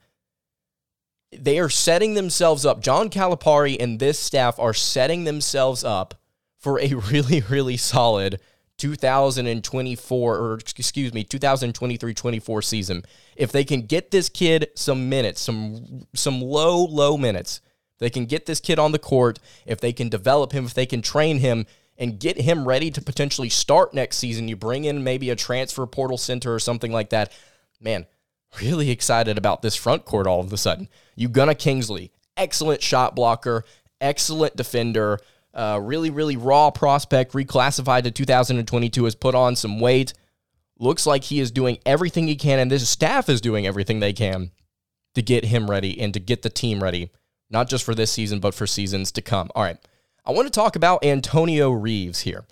They 1.31 1.59
are 1.59 1.69
setting 1.69 2.13
themselves 2.13 2.65
up. 2.65 2.81
John 2.81 3.09
Calipari 3.09 3.77
and 3.79 3.97
this 3.97 4.19
staff 4.19 4.59
are 4.59 4.73
setting 4.73 5.23
themselves 5.23 5.85
up 5.85 6.15
for 6.57 6.77
a 6.79 6.93
really, 7.11 7.41
really 7.49 7.77
solid 7.77 8.39
2024 8.77 10.37
or 10.37 10.55
excuse 10.55 11.13
me 11.13 11.23
2023-24 11.23 12.63
season 12.63 13.03
if 13.35 13.51
they 13.51 13.63
can 13.63 13.83
get 13.83 14.09
this 14.09 14.27
kid 14.27 14.69
some 14.73 15.07
minutes 15.07 15.39
some 15.39 16.07
some 16.15 16.41
low 16.41 16.85
low 16.85 17.15
minutes 17.15 17.61
they 17.99 18.09
can 18.09 18.25
get 18.25 18.47
this 18.47 18.59
kid 18.59 18.79
on 18.79 18.91
the 18.91 18.97
court 18.97 19.37
if 19.67 19.79
they 19.79 19.93
can 19.93 20.09
develop 20.09 20.51
him 20.51 20.65
if 20.65 20.73
they 20.73 20.87
can 20.87 21.03
train 21.03 21.37
him 21.37 21.67
and 21.97 22.19
get 22.19 22.39
him 22.39 22.67
ready 22.67 22.89
to 22.91 23.01
potentially 23.01 23.49
start 23.49 23.93
next 23.93 24.17
season 24.17 24.47
you 24.47 24.55
bring 24.55 24.85
in 24.85 25.03
maybe 25.03 25.29
a 25.29 25.35
transfer 25.35 25.85
portal 25.85 26.17
center 26.17 26.53
or 26.53 26.59
something 26.59 26.91
like 26.91 27.09
that 27.09 27.31
man 27.79 28.05
really 28.61 28.89
excited 28.89 29.37
about 29.37 29.61
this 29.61 29.75
front 29.75 30.05
court 30.05 30.27
all 30.27 30.39
of 30.39 30.51
a 30.51 30.57
sudden 30.57 30.87
Ugonna 31.17 31.57
Kingsley 31.57 32.11
excellent 32.37 32.81
shot 32.81 33.15
blocker 33.15 33.63
excellent 33.99 34.55
defender 34.55 35.19
uh, 35.53 35.79
really, 35.81 36.09
really 36.09 36.37
raw 36.37 36.71
prospect, 36.71 37.33
reclassified 37.33 38.03
to 38.03 38.11
2022, 38.11 39.03
has 39.03 39.15
put 39.15 39.35
on 39.35 39.55
some 39.55 39.79
weight. 39.79 40.13
Looks 40.79 41.05
like 41.05 41.25
he 41.25 41.39
is 41.39 41.51
doing 41.51 41.77
everything 41.85 42.27
he 42.27 42.35
can, 42.35 42.59
and 42.59 42.71
this 42.71 42.87
staff 42.89 43.29
is 43.29 43.41
doing 43.41 43.67
everything 43.67 43.99
they 43.99 44.13
can 44.13 44.51
to 45.13 45.21
get 45.21 45.45
him 45.45 45.69
ready 45.69 45.99
and 45.99 46.13
to 46.13 46.19
get 46.19 46.41
the 46.41 46.49
team 46.49 46.81
ready, 46.81 47.11
not 47.49 47.67
just 47.67 47.83
for 47.83 47.93
this 47.93 48.11
season, 48.11 48.39
but 48.39 48.53
for 48.53 48.65
seasons 48.65 49.11
to 49.11 49.21
come. 49.21 49.51
All 49.53 49.63
right. 49.63 49.77
I 50.25 50.31
want 50.31 50.47
to 50.47 50.51
talk 50.51 50.75
about 50.75 51.03
Antonio 51.03 51.71
Reeves 51.71 52.21
here. 52.21 52.45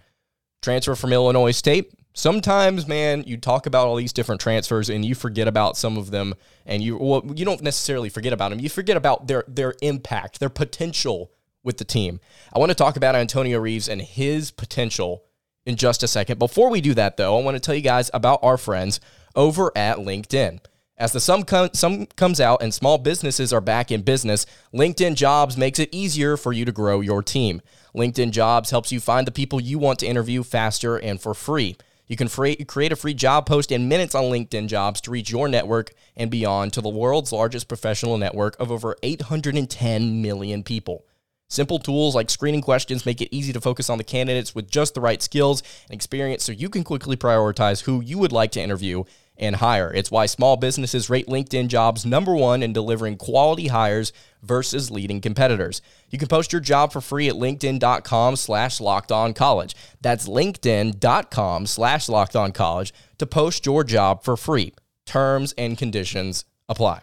Transfer 0.61 0.95
from 0.95 1.13
Illinois 1.13 1.51
State, 1.51 1.93
sometimes, 2.13 2.87
man, 2.87 3.23
you 3.25 3.37
talk 3.37 3.65
about 3.65 3.87
all 3.87 3.95
these 3.95 4.11
different 4.11 4.41
transfers 4.41 4.89
and 4.89 5.05
you 5.05 5.15
forget 5.15 5.47
about 5.47 5.77
some 5.77 5.97
of 5.97 6.11
them, 6.11 6.33
and 6.65 6.83
you 6.83 6.97
well, 6.97 7.23
you 7.35 7.45
don't 7.45 7.61
necessarily 7.61 8.09
forget 8.09 8.33
about 8.33 8.49
them. 8.49 8.59
You 8.59 8.69
forget 8.69 8.97
about 8.97 9.27
their 9.27 9.43
their 9.47 9.75
impact, 9.81 10.39
their 10.39 10.49
potential 10.49 11.31
with 11.63 11.77
the 11.77 11.85
team. 11.85 12.19
I 12.53 12.59
want 12.59 12.71
to 12.71 12.75
talk 12.75 12.97
about 12.97 13.15
Antonio 13.15 13.59
Reeves 13.59 13.87
and 13.87 14.01
his 14.01 14.51
potential 14.51 15.23
in 15.65 15.75
just 15.75 16.03
a 16.03 16.07
second. 16.07 16.39
Before 16.39 16.69
we 16.69 16.81
do 16.81 16.93
that, 16.95 17.17
though, 17.17 17.37
I 17.37 17.43
want 17.43 17.55
to 17.55 17.59
tell 17.59 17.75
you 17.75 17.81
guys 17.81 18.09
about 18.13 18.39
our 18.41 18.57
friends 18.57 18.99
over 19.35 19.71
at 19.77 19.97
LinkedIn. 19.97 20.59
As 20.99 21.13
the 21.13 21.21
sum, 21.21 21.43
com- 21.43 21.69
sum 21.71 22.07
comes 22.17 22.41
out 22.41 22.61
and 22.61 22.73
small 22.73 22.97
businesses 22.97 23.53
are 23.53 23.61
back 23.61 23.89
in 23.89 24.01
business, 24.01 24.45
LinkedIn 24.73 25.15
Jobs 25.15 25.55
makes 25.55 25.79
it 25.79 25.87
easier 25.93 26.35
for 26.35 26.51
you 26.51 26.65
to 26.65 26.73
grow 26.73 26.99
your 26.99 27.23
team. 27.23 27.61
LinkedIn 27.95 28.31
Jobs 28.31 28.71
helps 28.71 28.91
you 28.91 28.99
find 28.99 29.25
the 29.25 29.31
people 29.31 29.61
you 29.61 29.79
want 29.79 29.99
to 29.99 30.07
interview 30.07 30.43
faster 30.43 30.97
and 30.97 31.21
for 31.21 31.33
free. 31.33 31.77
You 32.07 32.17
can 32.17 32.27
free, 32.27 32.57
create 32.57 32.91
a 32.91 32.97
free 32.97 33.13
job 33.13 33.45
post 33.45 33.71
in 33.71 33.87
minutes 33.87 34.13
on 34.13 34.25
LinkedIn 34.25 34.67
Jobs 34.67 34.99
to 35.01 35.11
reach 35.11 35.31
your 35.31 35.47
network 35.47 35.93
and 36.17 36.29
beyond 36.29 36.73
to 36.73 36.81
the 36.81 36.89
world's 36.89 37.31
largest 37.31 37.69
professional 37.69 38.17
network 38.17 38.59
of 38.59 38.69
over 38.69 38.97
810 39.01 40.21
million 40.21 40.63
people. 40.63 41.05
Simple 41.47 41.79
tools 41.79 42.13
like 42.13 42.29
screening 42.29 42.61
questions 42.61 43.05
make 43.05 43.21
it 43.21 43.35
easy 43.35 43.53
to 43.53 43.61
focus 43.61 43.89
on 43.89 43.97
the 43.97 44.03
candidates 44.03 44.53
with 44.53 44.69
just 44.69 44.93
the 44.93 45.01
right 45.01 45.21
skills 45.21 45.63
and 45.87 45.95
experience 45.95 46.43
so 46.43 46.51
you 46.51 46.69
can 46.69 46.83
quickly 46.83 47.15
prioritize 47.15 47.83
who 47.83 48.01
you 48.01 48.19
would 48.19 48.31
like 48.31 48.51
to 48.51 48.61
interview 48.61 49.03
and 49.39 49.55
hire. 49.57 49.91
It's 49.93 50.11
why 50.11 50.25
small 50.25 50.57
businesses 50.57 51.09
rate 51.09 51.27
LinkedIn 51.27 51.67
jobs 51.67 52.05
number 52.05 52.35
one 52.35 52.61
in 52.61 52.73
delivering 52.73 53.17
quality 53.17 53.67
hires 53.67 54.13
versus 54.41 54.91
leading 54.91 55.21
competitors. 55.21 55.81
You 56.09 56.19
can 56.19 56.27
post 56.27 56.51
your 56.51 56.61
job 56.61 56.91
for 56.91 57.01
free 57.01 57.27
at 57.27 57.35
linkedin.com 57.35 58.35
slash 58.35 58.79
locked 58.79 59.11
on 59.11 59.33
college. 59.33 59.75
That's 60.01 60.27
linkedin.com 60.27 61.65
slash 61.65 62.09
locked 62.09 62.35
on 62.35 62.51
college 62.51 62.93
to 63.17 63.25
post 63.25 63.65
your 63.65 63.83
job 63.83 64.23
for 64.23 64.37
free. 64.37 64.73
Terms 65.05 65.53
and 65.57 65.77
conditions 65.77 66.45
apply. 66.67 67.01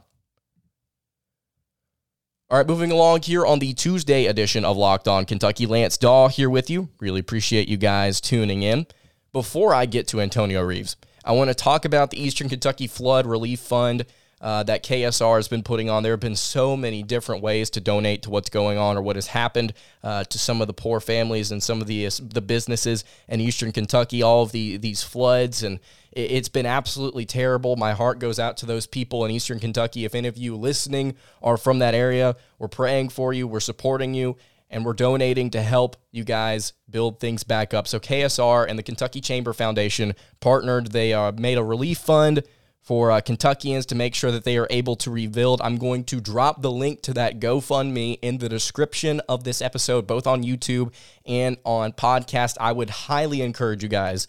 All 2.49 2.59
right, 2.59 2.66
moving 2.66 2.93
along 2.93 3.23
here 3.23 3.45
on 3.45 3.59
the 3.59 3.75
Tuesday 3.75 4.26
edition 4.26 4.64
of 4.64 4.76
Locked 4.76 5.09
On 5.09 5.25
Kentucky. 5.25 5.66
Lance 5.66 5.99
Dahl 5.99 6.28
here 6.28 6.49
with 6.49 6.71
you. 6.71 6.90
Really 7.00 7.19
appreciate 7.19 7.66
you 7.66 7.76
guys 7.76 8.21
tuning 8.21 8.62
in. 8.62 8.87
Before 9.33 9.75
I 9.75 9.85
get 9.85 10.07
to 10.09 10.21
Antonio 10.21 10.62
Reeves, 10.62 10.95
I 11.26 11.33
want 11.33 11.50
to 11.50 11.54
talk 11.54 11.85
about 11.85 12.11
the 12.11 12.23
Eastern 12.23 12.49
Kentucky 12.49 12.87
Flood 12.87 13.26
Relief 13.26 13.59
Fund 13.59 14.06
uh, 14.40 14.62
that 14.62 14.85
KSR 14.85 15.35
has 15.37 15.49
been 15.49 15.64
putting 15.64 15.90
on. 15.90 16.04
There 16.04 16.12
have 16.12 16.21
been 16.21 16.37
so 16.37 16.76
many 16.76 17.02
different 17.02 17.42
ways 17.42 17.68
to 17.71 17.80
donate 17.80 18.23
to 18.23 18.30
what's 18.30 18.49
going 18.49 18.78
on 18.78 18.97
or 18.97 19.02
what 19.02 19.16
has 19.16 19.26
happened 19.26 19.73
uh, 20.04 20.23
to 20.23 20.38
some 20.38 20.61
of 20.61 20.68
the 20.68 20.73
poor 20.73 21.00
families 21.00 21.50
and 21.50 21.61
some 21.61 21.80
of 21.80 21.88
the 21.88 22.09
the 22.23 22.40
businesses 22.40 23.02
in 23.26 23.40
Eastern 23.40 23.73
Kentucky. 23.73 24.23
All 24.23 24.45
of 24.45 24.52
the 24.52 24.76
these 24.76 25.02
floods 25.02 25.64
and 25.64 25.80
it, 26.12 26.30
it's 26.30 26.49
been 26.49 26.66
absolutely 26.66 27.26
terrible. 27.26 27.75
My 27.75 27.92
heart 27.92 28.21
goes 28.21 28.38
out 28.38 28.56
to 28.59 28.66
those 28.66 28.87
people 28.87 29.25
in 29.25 29.33
Eastern 29.33 29.59
Kentucky. 29.59 30.04
If 30.04 30.14
any 30.14 30.28
of 30.28 30.37
you 30.37 30.54
listening 30.54 31.16
are 31.42 31.56
from 31.56 31.80
that 31.80 31.95
area, 31.95 32.37
we're 32.61 32.68
praying 32.68 33.09
for 33.09 33.33
you. 33.33 33.49
We're 33.49 33.59
supporting 33.59 34.14
you 34.14 34.37
and 34.68 34.85
we're 34.85 34.92
donating 34.92 35.50
to 35.50 35.62
help 35.62 35.96
you 36.11 36.25
guys 36.25 36.73
build 36.88 37.20
things 37.20 37.44
back 37.44 37.73
up. 37.73 37.87
So 37.87 37.99
KSR 37.99 38.66
and 38.68 38.78
the 38.78 38.82
Kentucky 38.82 39.20
Chamber 39.20 39.52
Foundation 39.52 40.14
partnered. 40.40 40.92
They 40.92 41.12
uh, 41.12 41.32
made 41.32 41.58
a 41.58 41.64
relief 41.64 41.99
fund 41.99 42.42
for 42.87 43.11
uh, 43.11 43.20
Kentuckians 43.20 43.85
to 43.87 43.96
make 43.96 44.14
sure 44.14 44.30
that 44.30 44.44
they 44.44 44.56
are 44.56 44.68
able 44.70 44.94
to 44.94 45.11
rebuild. 45.11 45.61
I'm 45.61 45.76
going 45.76 46.04
to 46.04 46.20
drop 46.20 46.62
the 46.62 46.70
link 46.70 47.02
to 47.02 47.14
that 47.14 47.40
GoFundMe 47.40 48.20
in 48.23 48.38
the 48.38 48.49
description 48.49 49.20
of 49.28 49.42
this 49.42 49.61
episode, 49.61 50.06
both 50.06 50.26
on 50.26 50.44
YouTube 50.44 50.92
and 51.25 51.56
on 51.64 51.92
podcast. 51.92 52.56
I 52.61 52.70
would 52.70 52.90
highly 52.90 53.42
encourage 53.42 53.82
you 53.82 53.88
guys, 53.88 54.28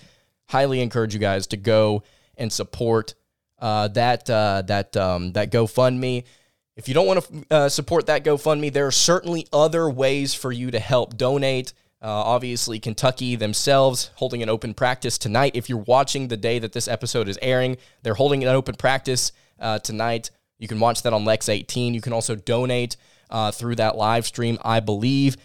highly 0.49 0.81
encourage 0.81 1.13
you 1.13 1.19
guys 1.19 1.45
to 1.47 1.57
go 1.57 2.01
and 2.35 2.51
support 2.51 3.13
uh, 3.59 3.89
that 3.89 4.29
uh, 4.29 4.63
that 4.63 4.97
um, 4.97 5.33
that 5.33 5.51
GoFundMe. 5.51 6.23
If 6.77 6.87
you 6.87 6.93
don't 6.93 7.07
want 7.07 7.25
to 7.25 7.45
uh, 7.49 7.69
support 7.69 8.05
that 8.05 8.23
GoFundMe, 8.23 8.71
there 8.71 8.85
are 8.85 8.91
certainly 8.91 9.47
other 9.51 9.89
ways 9.89 10.35
for 10.35 10.51
you 10.51 10.69
to 10.69 10.79
help 10.79 11.17
donate. 11.17 11.73
Uh, 11.99 12.07
obviously, 12.07 12.79
Kentucky 12.79 13.35
themselves 13.35 14.11
holding 14.13 14.43
an 14.43 14.49
open 14.49 14.75
practice 14.75 15.17
tonight. 15.17 15.53
If 15.55 15.69
you're 15.69 15.79
watching 15.79 16.27
the 16.27 16.37
day 16.37 16.59
that 16.59 16.73
this 16.73 16.87
episode 16.87 17.27
is 17.27 17.39
airing, 17.41 17.77
they're 18.03 18.13
holding 18.13 18.43
an 18.43 18.49
open 18.49 18.75
practice 18.75 19.31
uh, 19.59 19.79
tonight. 19.79 20.29
You 20.59 20.67
can 20.67 20.79
watch 20.79 21.01
that 21.01 21.13
on 21.13 21.25
Lex 21.25 21.49
18. 21.49 21.95
You 21.95 22.01
can 22.01 22.13
also 22.13 22.35
donate 22.35 22.95
uh, 23.31 23.49
through 23.51 23.77
that 23.77 23.97
live 23.97 24.27
stream, 24.27 24.59
I 24.61 24.79
believe. 24.79 25.35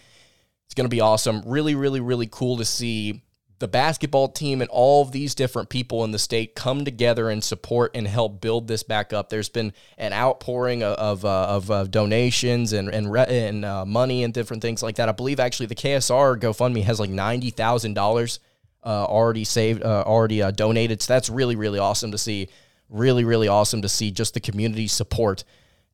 It's 0.66 0.74
going 0.74 0.84
to 0.84 0.94
be 0.94 1.00
awesome. 1.00 1.42
Really, 1.46 1.74
really, 1.74 2.00
really 2.00 2.28
cool 2.30 2.58
to 2.58 2.66
see 2.66 3.22
the 3.62 3.68
basketball 3.68 4.26
team 4.26 4.60
and 4.60 4.68
all 4.70 5.02
of 5.02 5.12
these 5.12 5.36
different 5.36 5.68
people 5.68 6.02
in 6.02 6.10
the 6.10 6.18
state 6.18 6.56
come 6.56 6.84
together 6.84 7.30
and 7.30 7.44
support 7.44 7.92
and 7.94 8.08
help 8.08 8.40
build 8.40 8.66
this 8.66 8.82
back 8.82 9.12
up. 9.12 9.28
There's 9.28 9.48
been 9.48 9.72
an 9.96 10.12
outpouring 10.12 10.82
of 10.82 10.96
of, 10.96 11.24
uh, 11.24 11.46
of 11.46 11.70
uh, 11.70 11.84
donations 11.84 12.72
and 12.72 12.88
and, 12.88 13.12
re- 13.12 13.24
and 13.28 13.64
uh, 13.64 13.84
money 13.84 14.24
and 14.24 14.34
different 14.34 14.62
things 14.62 14.82
like 14.82 14.96
that. 14.96 15.08
I 15.08 15.12
believe 15.12 15.38
actually 15.38 15.66
the 15.66 15.76
KSR 15.76 16.40
GoFundMe 16.40 16.82
has 16.82 16.98
like 16.98 17.08
ninety 17.08 17.50
thousand 17.50 17.92
uh, 17.92 18.00
dollars 18.00 18.40
already 18.84 19.44
saved, 19.44 19.84
uh, 19.84 20.02
already 20.04 20.42
uh, 20.42 20.50
donated. 20.50 21.00
So 21.00 21.12
that's 21.12 21.30
really 21.30 21.54
really 21.54 21.78
awesome 21.78 22.10
to 22.10 22.18
see. 22.18 22.48
Really 22.88 23.22
really 23.22 23.46
awesome 23.46 23.80
to 23.82 23.88
see 23.88 24.10
just 24.10 24.34
the 24.34 24.40
community 24.40 24.88
support 24.88 25.44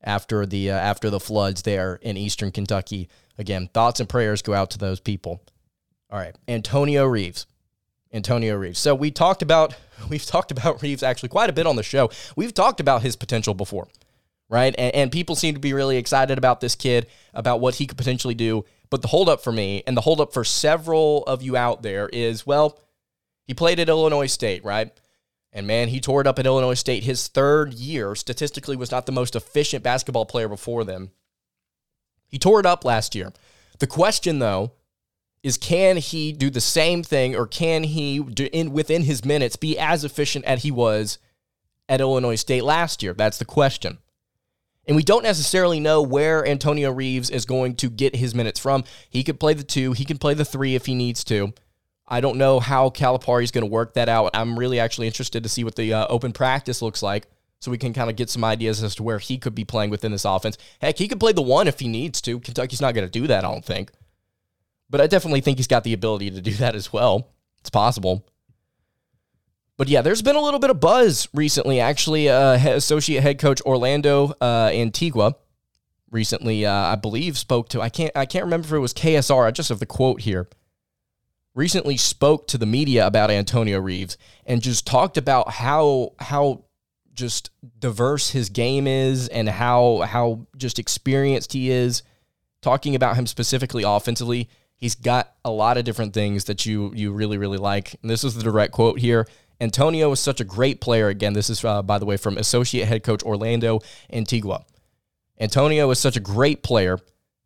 after 0.03 0.47
the 0.47 0.71
after 0.71 1.11
the 1.11 1.19
floods 1.19 1.61
there 1.61 1.99
in 2.01 2.17
eastern 2.17 2.51
Kentucky. 2.51 3.09
Again, 3.37 3.69
thoughts 3.71 3.99
and 3.99 4.09
prayers 4.09 4.41
go 4.41 4.55
out 4.55 4.71
to 4.71 4.79
those 4.79 4.99
people. 4.99 5.43
All 6.09 6.17
right, 6.17 6.35
Antonio 6.47 7.05
Reeves. 7.05 7.45
Antonio 8.11 8.55
Reeves. 8.55 8.79
So 8.79 8.95
we 8.95 9.11
talked 9.11 9.41
about 9.41 9.75
we've 10.09 10.25
talked 10.25 10.51
about 10.51 10.81
Reeves 10.81 11.03
actually 11.03 11.29
quite 11.29 11.49
a 11.49 11.53
bit 11.53 11.67
on 11.67 11.75
the 11.75 11.83
show. 11.83 12.09
We've 12.35 12.53
talked 12.53 12.79
about 12.79 13.01
his 13.01 13.15
potential 13.15 13.53
before, 13.53 13.87
right? 14.49 14.73
And, 14.77 14.95
and 14.95 15.11
people 15.11 15.35
seem 15.35 15.53
to 15.53 15.59
be 15.59 15.73
really 15.73 15.97
excited 15.97 16.37
about 16.37 16.61
this 16.61 16.75
kid, 16.75 17.07
about 17.33 17.59
what 17.59 17.75
he 17.75 17.87
could 17.87 17.97
potentially 17.97 18.35
do. 18.35 18.65
But 18.89 19.01
the 19.01 19.09
holdup 19.09 19.43
for 19.43 19.51
me 19.51 19.83
and 19.85 19.95
the 19.95 20.01
holdup 20.01 20.33
for 20.33 20.43
several 20.43 21.23
of 21.25 21.43
you 21.43 21.55
out 21.55 21.83
there 21.83 22.09
is, 22.09 22.45
well, 22.45 22.79
he 23.45 23.53
played 23.53 23.79
at 23.79 23.89
Illinois 23.89 24.27
State, 24.27 24.63
right? 24.63 24.91
And 25.51 25.67
man, 25.67 25.89
he 25.89 25.99
tore 25.99 26.21
it 26.21 26.27
up 26.27 26.39
at 26.39 26.45
Illinois 26.45 26.75
State. 26.75 27.03
His 27.03 27.27
third 27.27 27.73
year 27.73 28.15
statistically 28.15 28.75
was 28.75 28.91
not 28.91 29.05
the 29.05 29.11
most 29.11 29.35
efficient 29.35 29.83
basketball 29.83 30.25
player 30.25 30.47
before 30.47 30.83
them. 30.83 31.11
He 32.27 32.37
tore 32.37 32.59
it 32.59 32.65
up 32.65 32.85
last 32.85 33.15
year. 33.15 33.33
The 33.79 33.87
question, 33.87 34.39
though, 34.39 34.73
is 35.43 35.57
can 35.57 35.97
he 35.97 36.33
do 36.33 36.49
the 36.49 36.61
same 36.61 37.03
thing 37.03 37.35
or 37.35 37.47
can 37.47 37.83
he 37.83 38.17
in 38.51 38.73
within 38.73 39.03
his 39.03 39.23
minutes 39.23 39.55
be 39.55 39.77
as 39.77 40.03
efficient 40.03 40.45
as 40.45 40.63
he 40.63 40.71
was 40.71 41.17
at 41.87 42.01
Illinois 42.01 42.35
State 42.35 42.63
last 42.63 43.01
year? 43.01 43.13
That's 43.13 43.37
the 43.37 43.45
question. 43.45 43.99
And 44.85 44.95
we 44.95 45.03
don't 45.03 45.23
necessarily 45.23 45.79
know 45.79 46.01
where 46.01 46.45
Antonio 46.45 46.91
Reeves 46.91 47.29
is 47.29 47.45
going 47.45 47.75
to 47.75 47.89
get 47.89 48.15
his 48.15 48.33
minutes 48.33 48.59
from. 48.59 48.83
He 49.09 49.23
could 49.23 49.39
play 49.39 49.53
the 49.53 49.63
two, 49.63 49.93
he 49.93 50.05
can 50.05 50.17
play 50.17 50.33
the 50.33 50.45
three 50.45 50.75
if 50.75 50.87
he 50.87 50.95
needs 50.95 51.23
to. 51.25 51.53
I 52.07 52.21
don't 52.21 52.37
know 52.37 52.59
how 52.59 52.89
Calipari 52.89 53.43
is 53.43 53.51
going 53.51 53.63
to 53.63 53.71
work 53.71 53.93
that 53.93 54.09
out. 54.09 54.31
I'm 54.33 54.57
really 54.57 54.79
actually 54.79 55.05
interested 55.05 55.43
to 55.43 55.49
see 55.49 55.63
what 55.63 55.75
the 55.75 55.93
uh, 55.93 56.07
open 56.09 56.33
practice 56.33 56.81
looks 56.81 57.03
like 57.03 57.27
so 57.59 57.69
we 57.69 57.77
can 57.77 57.93
kind 57.93 58.09
of 58.09 58.15
get 58.15 58.29
some 58.29 58.43
ideas 58.43 58.81
as 58.81 58.95
to 58.95 59.03
where 59.03 59.19
he 59.19 59.37
could 59.37 59.53
be 59.53 59.65
playing 59.65 59.91
within 59.91 60.11
this 60.11 60.25
offense. 60.25 60.57
Heck, 60.81 60.97
he 60.97 61.07
could 61.07 61.19
play 61.19 61.33
the 61.33 61.41
one 61.41 61.67
if 61.67 61.79
he 61.79 61.87
needs 61.87 62.19
to. 62.21 62.39
Kentucky's 62.39 62.81
not 62.81 62.95
going 62.95 63.05
to 63.05 63.11
do 63.11 63.27
that, 63.27 63.45
I 63.45 63.51
don't 63.51 63.63
think. 63.63 63.91
But 64.89 65.01
I 65.01 65.07
definitely 65.07 65.41
think 65.41 65.57
he's 65.57 65.67
got 65.67 65.83
the 65.83 65.93
ability 65.93 66.31
to 66.31 66.41
do 66.41 66.51
that 66.53 66.75
as 66.75 66.91
well. 66.91 67.29
It's 67.59 67.69
possible. 67.69 68.25
But 69.77 69.87
yeah, 69.87 70.01
there's 70.01 70.21
been 70.21 70.35
a 70.35 70.41
little 70.41 70.59
bit 70.59 70.69
of 70.69 70.81
buzz 70.81 71.29
recently. 71.33 71.79
Actually, 71.79 72.27
uh, 72.27 72.53
associate 72.73 73.21
head 73.21 73.39
coach 73.39 73.61
Orlando 73.61 74.33
uh, 74.41 74.69
Antigua 74.73 75.35
recently, 76.11 76.65
uh, 76.65 76.73
I 76.73 76.95
believe, 76.95 77.37
spoke 77.37 77.69
to. 77.69 77.81
I 77.81 77.87
can't. 77.87 78.11
I 78.13 78.25
can't 78.25 78.43
remember 78.43 78.67
if 78.67 78.73
it 78.73 78.79
was 78.79 78.93
KSR. 78.93 79.45
I 79.45 79.51
just 79.51 79.69
have 79.69 79.79
the 79.79 79.85
quote 79.85 80.21
here. 80.21 80.49
Recently 81.55 81.95
spoke 81.95 82.47
to 82.47 82.57
the 82.57 82.65
media 82.65 83.07
about 83.07 83.31
Antonio 83.31 83.79
Reeves 83.79 84.17
and 84.45 84.61
just 84.61 84.85
talked 84.85 85.17
about 85.17 85.49
how 85.49 86.13
how 86.19 86.65
just 87.13 87.49
diverse 87.79 88.31
his 88.31 88.49
game 88.49 88.85
is 88.85 89.29
and 89.29 89.47
how 89.47 89.99
how 89.99 90.45
just 90.57 90.77
experienced 90.79 91.53
he 91.53 91.69
is. 91.69 92.03
Talking 92.61 92.95
about 92.95 93.15
him 93.15 93.25
specifically 93.25 93.83
offensively, 93.83 94.49
He's 94.79 94.95
got 94.95 95.33
a 95.43 95.51
lot 95.51 95.77
of 95.77 95.83
different 95.83 96.13
things 96.13 96.45
that 96.45 96.65
you 96.65 96.93
you 96.95 97.11
really 97.11 97.37
really 97.37 97.57
like. 97.57 97.95
And 98.01 98.09
this 98.09 98.23
is 98.23 98.35
the 98.35 98.43
direct 98.43 98.71
quote 98.71 98.99
here. 98.99 99.27
Antonio 99.61 100.09
is 100.11 100.21
such 100.21 100.39
a 100.39 100.45
great 100.45 100.79
player. 100.79 101.09
Again, 101.09 101.33
this 101.33 101.49
is 101.49 101.63
uh, 101.65 101.81
by 101.81 101.99
the 101.99 102.05
way 102.05 102.15
from 102.15 102.37
associate 102.37 102.87
head 102.87 103.03
coach 103.03 103.21
Orlando 103.23 103.81
Antigua. 104.11 104.65
Antonio 105.39 105.89
is 105.91 105.99
such 105.99 106.15
a 106.17 106.21
great 106.21 106.63
player, 106.63 106.97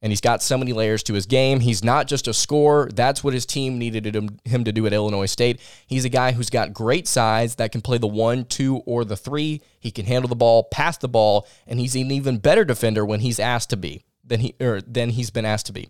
and 0.01 0.11
he's 0.11 0.21
got 0.21 0.43
so 0.43 0.57
many 0.57 0.73
layers 0.73 1.03
to 1.03 1.13
his 1.13 1.25
game. 1.25 1.59
He's 1.59 1.83
not 1.83 2.07
just 2.07 2.27
a 2.27 2.33
scorer. 2.33 2.89
That's 2.93 3.23
what 3.23 3.33
his 3.33 3.45
team 3.45 3.77
needed 3.77 4.15
him 4.45 4.63
to 4.63 4.71
do 4.71 4.85
at 4.85 4.93
Illinois 4.93 5.27
State. 5.27 5.59
He's 5.87 6.05
a 6.05 6.09
guy 6.09 6.33
who's 6.33 6.49
got 6.49 6.73
great 6.73 7.07
size 7.07 7.55
that 7.55 7.71
can 7.71 7.81
play 7.81 7.97
the 7.97 8.07
one, 8.07 8.45
two, 8.45 8.77
or 8.85 9.05
the 9.05 9.17
three. 9.17 9.61
He 9.79 9.91
can 9.91 10.05
handle 10.05 10.27
the 10.27 10.35
ball, 10.35 10.63
pass 10.63 10.97
the 10.97 11.07
ball, 11.07 11.47
and 11.67 11.79
he's 11.79 11.95
an 11.95 12.11
even 12.11 12.37
better 12.37 12.65
defender 12.65 13.05
when 13.05 13.21
he's 13.21 13.39
asked 13.39 13.69
to 13.71 13.77
be 13.77 14.03
than 14.23 14.39
he 14.39 14.55
or 14.59 14.81
than 14.81 15.09
he's 15.09 15.29
been 15.29 15.45
asked 15.45 15.67
to 15.67 15.73
be. 15.73 15.89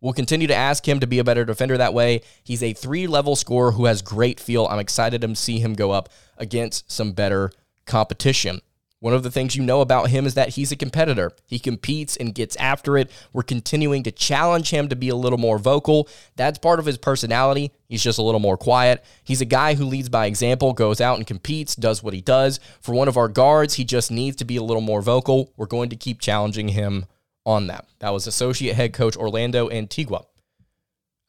We'll 0.00 0.12
continue 0.12 0.46
to 0.46 0.54
ask 0.54 0.86
him 0.86 1.00
to 1.00 1.06
be 1.06 1.18
a 1.18 1.24
better 1.24 1.44
defender 1.44 1.78
that 1.78 1.94
way. 1.94 2.20
He's 2.44 2.62
a 2.62 2.74
three 2.74 3.06
level 3.06 3.34
scorer 3.34 3.72
who 3.72 3.86
has 3.86 4.02
great 4.02 4.38
feel. 4.38 4.66
I'm 4.66 4.78
excited 4.78 5.22
to 5.22 5.34
see 5.34 5.58
him 5.58 5.74
go 5.74 5.90
up 5.90 6.08
against 6.36 6.90
some 6.90 7.12
better 7.12 7.50
competition. 7.86 8.60
One 8.98 9.12
of 9.12 9.22
the 9.22 9.30
things 9.30 9.54
you 9.54 9.62
know 9.62 9.82
about 9.82 10.08
him 10.08 10.24
is 10.26 10.34
that 10.34 10.50
he's 10.50 10.72
a 10.72 10.76
competitor. 10.76 11.32
He 11.46 11.58
competes 11.58 12.16
and 12.16 12.34
gets 12.34 12.56
after 12.56 12.96
it. 12.96 13.10
We're 13.32 13.42
continuing 13.42 14.02
to 14.04 14.10
challenge 14.10 14.70
him 14.70 14.88
to 14.88 14.96
be 14.96 15.10
a 15.10 15.14
little 15.14 15.38
more 15.38 15.58
vocal. 15.58 16.08
That's 16.36 16.58
part 16.58 16.80
of 16.80 16.86
his 16.86 16.96
personality. 16.96 17.72
He's 17.88 18.02
just 18.02 18.18
a 18.18 18.22
little 18.22 18.40
more 18.40 18.56
quiet. 18.56 19.04
He's 19.22 19.42
a 19.42 19.46
guy 19.46 19.74
who 19.74 19.84
leads 19.84 20.08
by 20.08 20.26
example, 20.26 20.72
goes 20.72 21.00
out 21.00 21.18
and 21.18 21.26
competes, 21.26 21.76
does 21.76 22.02
what 22.02 22.14
he 22.14 22.22
does. 22.22 22.58
For 22.80 22.94
one 22.94 23.06
of 23.06 23.18
our 23.18 23.28
guards, 23.28 23.74
he 23.74 23.84
just 23.84 24.10
needs 24.10 24.36
to 24.36 24.46
be 24.46 24.56
a 24.56 24.62
little 24.62 24.80
more 24.80 25.02
vocal. 25.02 25.52
We're 25.56 25.66
going 25.66 25.90
to 25.90 25.96
keep 25.96 26.18
challenging 26.18 26.68
him 26.68 27.04
on 27.46 27.68
that. 27.68 27.86
That 28.00 28.12
was 28.12 28.26
associate 28.26 28.76
head 28.76 28.92
coach 28.92 29.16
Orlando 29.16 29.70
Antigua. 29.70 30.26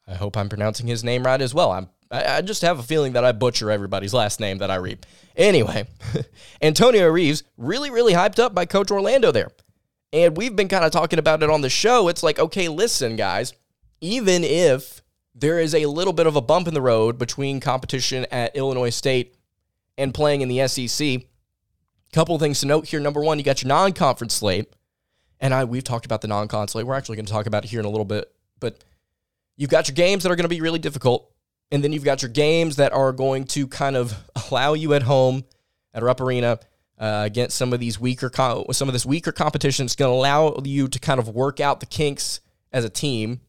I 0.06 0.14
hope 0.14 0.36
I'm 0.36 0.48
pronouncing 0.48 0.86
his 0.86 1.02
name 1.04 1.24
right 1.24 1.40
as 1.40 1.54
well. 1.54 1.70
I'm 1.70 1.88
I, 2.10 2.40
just 2.40 2.62
have 2.62 2.78
a 2.78 2.82
feeling 2.82 3.12
that 3.12 3.24
I 3.24 3.32
butcher 3.32 3.70
everybody's 3.70 4.14
last 4.14 4.40
name 4.40 4.58
that 4.58 4.70
I 4.70 4.76
read. 4.76 5.06
Anyway, 5.36 5.86
Antonio 6.62 7.06
Reeves 7.08 7.42
really, 7.56 7.90
really 7.90 8.14
hyped 8.14 8.38
up 8.38 8.54
by 8.54 8.64
Coach 8.64 8.90
Orlando 8.90 9.30
there. 9.30 9.50
And 10.12 10.36
we've 10.36 10.56
been 10.56 10.68
kind 10.68 10.84
of 10.84 10.90
talking 10.90 11.18
about 11.18 11.42
it 11.42 11.50
on 11.50 11.60
the 11.60 11.68
show. 11.68 12.08
It's 12.08 12.22
like, 12.22 12.38
okay, 12.38 12.68
listen, 12.68 13.16
guys, 13.16 13.52
even 14.00 14.42
if 14.42 15.02
there 15.34 15.60
is 15.60 15.74
a 15.74 15.84
little 15.84 16.14
bit 16.14 16.26
of 16.26 16.34
a 16.34 16.40
bump 16.40 16.66
in 16.66 16.72
the 16.72 16.80
road 16.80 17.18
between 17.18 17.60
competition 17.60 18.26
at 18.30 18.56
Illinois 18.56 18.90
State 18.90 19.34
and 19.98 20.14
playing 20.14 20.40
in 20.40 20.48
the 20.48 20.66
SEC, 20.66 21.22
couple 22.14 22.38
things 22.38 22.60
to 22.60 22.66
note 22.66 22.88
here. 22.88 23.00
Number 23.00 23.20
one, 23.20 23.38
you 23.38 23.44
got 23.44 23.62
your 23.62 23.68
non-conference 23.68 24.32
slate, 24.32 24.72
and 25.40 25.54
I 25.54 25.64
we've 25.64 25.84
talked 25.84 26.06
about 26.06 26.20
the 26.20 26.28
non-con 26.28 26.68
slate. 26.68 26.86
We're 26.86 26.94
actually 26.94 27.16
going 27.16 27.26
to 27.26 27.32
talk 27.32 27.46
about 27.46 27.64
it 27.64 27.68
here 27.68 27.80
in 27.80 27.86
a 27.86 27.90
little 27.90 28.04
bit, 28.04 28.32
but 28.60 28.82
you've 29.56 29.70
got 29.70 29.88
your 29.88 29.94
games 29.94 30.22
that 30.22 30.32
are 30.32 30.36
going 30.36 30.44
to 30.44 30.48
be 30.48 30.60
really 30.60 30.78
difficult. 30.78 31.30
And 31.70 31.84
then 31.84 31.92
you've 31.92 32.04
got 32.04 32.22
your 32.22 32.30
games 32.30 32.76
that 32.76 32.92
are 32.92 33.12
going 33.12 33.44
to 33.48 33.66
kind 33.66 33.96
of 33.96 34.14
allow 34.50 34.72
you 34.72 34.94
at 34.94 35.02
home 35.02 35.44
at 35.92 36.02
Rupp 36.02 36.20
Arena 36.20 36.58
uh, 36.98 37.22
against 37.26 37.56
some 37.56 37.72
of 37.72 37.80
these 37.80 38.00
weaker, 38.00 38.30
some 38.72 38.88
of 38.88 38.92
this 38.92 39.06
weaker 39.06 39.32
competition. 39.32 39.84
It's 39.84 39.96
going 39.96 40.10
to 40.10 40.14
allow 40.14 40.60
you 40.64 40.88
to 40.88 40.98
kind 40.98 41.20
of 41.20 41.28
work 41.28 41.60
out 41.60 41.80
the 41.80 41.86
kinks 41.86 42.40
as 42.72 42.84
a 42.84 42.90
team. 42.90 43.40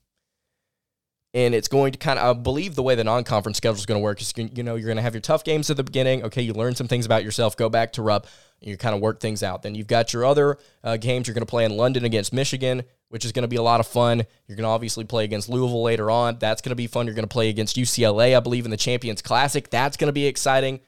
And 1.34 1.54
it's 1.54 1.68
going 1.68 1.92
to 1.92 2.00
kind 2.00 2.18
of, 2.18 2.38
I 2.38 2.40
believe 2.40 2.74
the 2.74 2.82
way 2.82 2.96
the 2.96 3.04
non-conference 3.04 3.58
schedule 3.58 3.78
is 3.78 3.86
going 3.86 4.00
to 4.00 4.04
work 4.04 4.20
is, 4.20 4.34
you 4.36 4.64
know, 4.64 4.76
you're 4.76 4.88
going 4.88 4.98
to 4.98 5.04
have 5.04 5.14
your 5.14 5.22
tough 5.22 5.44
games 5.44 5.70
at 5.70 5.78
the 5.78 5.84
beginning. 5.84 6.24
Okay, 6.24 6.42
you 6.42 6.54
learn 6.54 6.74
some 6.74 6.88
things 6.88 7.06
about 7.06 7.24
yourself, 7.24 7.56
go 7.56 7.70
back 7.70 7.94
to 7.94 8.02
Rupp, 8.02 8.26
you 8.62 8.78
kind 8.78 8.96
of 8.96 9.02
work 9.02 9.20
things 9.20 9.44
out. 9.44 9.62
Then 9.64 9.76
you've 9.76 9.88
got 9.88 10.14
your 10.14 10.26
other 10.26 10.58
uh, 10.84 10.98
games. 10.98 11.28
You're 11.28 11.34
going 11.34 11.46
to 11.46 11.50
play 11.50 11.66
in 11.66 11.76
London 11.78 12.06
against 12.06 12.34
Michigan 12.34 12.84
which 13.10 13.26
is 13.26 13.32
going 13.32 13.44
to 13.44 13.48
be 13.48 13.56
a 13.56 13.62
lot 13.62 13.80
of 13.80 13.88
fun. 13.88 14.24
You're 14.48 14.56
going 14.56 14.64
to 14.64 14.70
obviously 14.70 15.04
play 15.04 15.24
against 15.26 15.50
Louisville 15.50 15.84
later 15.84 16.10
on. 16.10 16.38
That's 16.40 16.62
going 16.62 16.72
to 16.72 16.76
be 16.76 16.88
fun. 16.88 17.06
You're 17.06 17.16
going 17.16 17.28
to 17.28 17.28
play 17.28 17.50
against 17.50 17.76
UCLA, 17.76 18.38
I 18.38 18.40
believe, 18.40 18.66
in 18.66 18.72
the 18.72 18.78
Champions 18.78 19.22
Classic. 19.22 19.70
That's 19.70 19.98
going 19.98 20.08
to 20.08 20.14
be 20.14 20.26
exciting. 20.26 20.80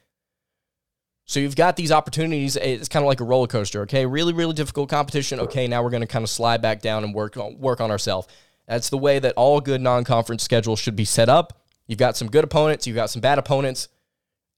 So 1.24 1.40
you've 1.40 1.56
got 1.56 1.76
these 1.76 1.92
opportunities. 1.92 2.56
It's 2.56 2.88
kind 2.88 3.04
of 3.04 3.08
like 3.08 3.20
a 3.20 3.24
roller 3.24 3.46
coaster. 3.46 3.82
Okay, 3.82 4.06
really, 4.06 4.32
really 4.32 4.54
difficult 4.54 4.88
competition. 4.88 5.40
Okay, 5.40 5.66
now 5.66 5.82
we're 5.82 5.90
going 5.90 6.02
to 6.02 6.06
kind 6.06 6.22
of 6.22 6.30
slide 6.30 6.62
back 6.62 6.80
down 6.80 7.04
and 7.04 7.14
work 7.14 7.36
on, 7.36 7.58
work 7.58 7.80
on 7.80 7.90
ourselves. 7.90 8.28
That's 8.68 8.88
the 8.88 8.98
way 8.98 9.18
that 9.18 9.34
all 9.36 9.60
good 9.60 9.80
non-conference 9.80 10.42
schedules 10.42 10.78
should 10.78 10.96
be 10.96 11.04
set 11.04 11.28
up. 11.28 11.60
You've 11.86 11.98
got 11.98 12.16
some 12.16 12.28
good 12.28 12.44
opponents. 12.44 12.86
You've 12.86 12.96
got 12.96 13.10
some 13.10 13.20
bad 13.20 13.38
opponents. 13.38 13.88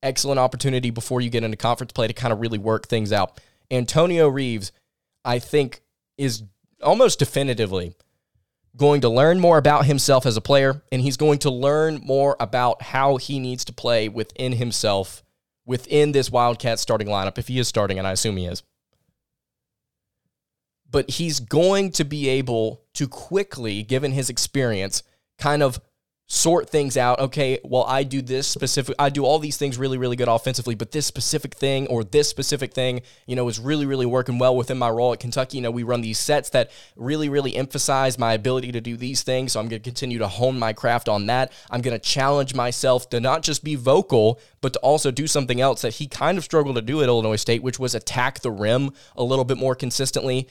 Excellent 0.04 0.38
opportunity 0.38 0.90
before 0.90 1.20
you 1.20 1.30
get 1.30 1.42
into 1.42 1.56
conference 1.56 1.92
play 1.92 2.06
to 2.06 2.12
kind 2.12 2.32
of 2.32 2.40
really 2.40 2.58
work 2.58 2.86
things 2.86 3.12
out. 3.12 3.40
Antonio 3.70 4.28
Reeves, 4.28 4.70
I 5.24 5.40
think, 5.40 5.80
is 6.16 6.44
almost 6.82 7.18
definitively 7.18 7.96
going 8.76 9.00
to 9.00 9.08
learn 9.08 9.40
more 9.40 9.56
about 9.56 9.86
himself 9.86 10.26
as 10.26 10.36
a 10.36 10.40
player, 10.40 10.82
and 10.92 11.00
he's 11.00 11.16
going 11.16 11.38
to 11.40 11.50
learn 11.50 12.00
more 12.04 12.36
about 12.38 12.82
how 12.82 13.16
he 13.16 13.38
needs 13.38 13.64
to 13.64 13.72
play 13.72 14.08
within 14.08 14.52
himself 14.52 15.22
within 15.66 16.12
this 16.12 16.30
Wildcat 16.30 16.78
starting 16.78 17.08
lineup, 17.08 17.38
if 17.38 17.48
he 17.48 17.58
is 17.58 17.68
starting, 17.68 17.98
and 17.98 18.06
I 18.06 18.12
assume 18.12 18.36
he 18.36 18.46
is. 18.46 18.62
But 20.90 21.10
he's 21.10 21.40
going 21.40 21.92
to 21.92 22.04
be 22.04 22.28
able 22.28 22.82
to 22.94 23.08
quickly, 23.08 23.82
given 23.82 24.12
his 24.12 24.28
experience, 24.28 25.02
kind 25.38 25.62
of 25.62 25.80
sort 26.26 26.70
things 26.70 26.96
out. 26.96 27.18
Okay, 27.18 27.58
well, 27.64 27.84
I 27.84 28.02
do 28.02 28.22
this 28.22 28.48
specific, 28.48 28.94
I 28.98 29.10
do 29.10 29.24
all 29.24 29.38
these 29.38 29.58
things 29.58 29.76
really, 29.76 29.98
really 29.98 30.16
good 30.16 30.28
offensively, 30.28 30.74
but 30.74 30.90
this 30.90 31.06
specific 31.06 31.54
thing 31.54 31.86
or 31.88 32.02
this 32.02 32.28
specific 32.28 32.72
thing, 32.72 33.02
you 33.26 33.36
know, 33.36 33.46
is 33.48 33.60
really, 33.60 33.84
really 33.84 34.06
working 34.06 34.38
well 34.38 34.56
within 34.56 34.78
my 34.78 34.88
role 34.88 35.12
at 35.12 35.20
Kentucky. 35.20 35.58
You 35.58 35.62
know, 35.62 35.70
we 35.70 35.82
run 35.82 36.00
these 36.00 36.18
sets 36.18 36.48
that 36.50 36.70
really, 36.96 37.28
really 37.28 37.54
emphasize 37.54 38.18
my 38.18 38.32
ability 38.32 38.72
to 38.72 38.80
do 38.80 38.96
these 38.96 39.22
things. 39.22 39.52
So 39.52 39.60
I'm 39.60 39.68
going 39.68 39.82
to 39.82 39.86
continue 39.86 40.18
to 40.18 40.28
hone 40.28 40.58
my 40.58 40.72
craft 40.72 41.08
on 41.10 41.26
that. 41.26 41.52
I'm 41.70 41.82
going 41.82 41.98
to 41.98 42.02
challenge 42.02 42.54
myself 42.54 43.10
to 43.10 43.20
not 43.20 43.42
just 43.42 43.62
be 43.62 43.74
vocal, 43.74 44.40
but 44.62 44.72
to 44.72 44.78
also 44.78 45.10
do 45.10 45.26
something 45.26 45.60
else 45.60 45.82
that 45.82 45.94
he 45.94 46.06
kind 46.06 46.38
of 46.38 46.44
struggled 46.44 46.76
to 46.76 46.82
do 46.82 47.02
at 47.02 47.08
Illinois 47.08 47.36
State, 47.36 47.62
which 47.62 47.78
was 47.78 47.94
attack 47.94 48.40
the 48.40 48.50
rim 48.50 48.92
a 49.14 49.22
little 49.22 49.44
bit 49.44 49.58
more 49.58 49.74
consistently. 49.74 50.48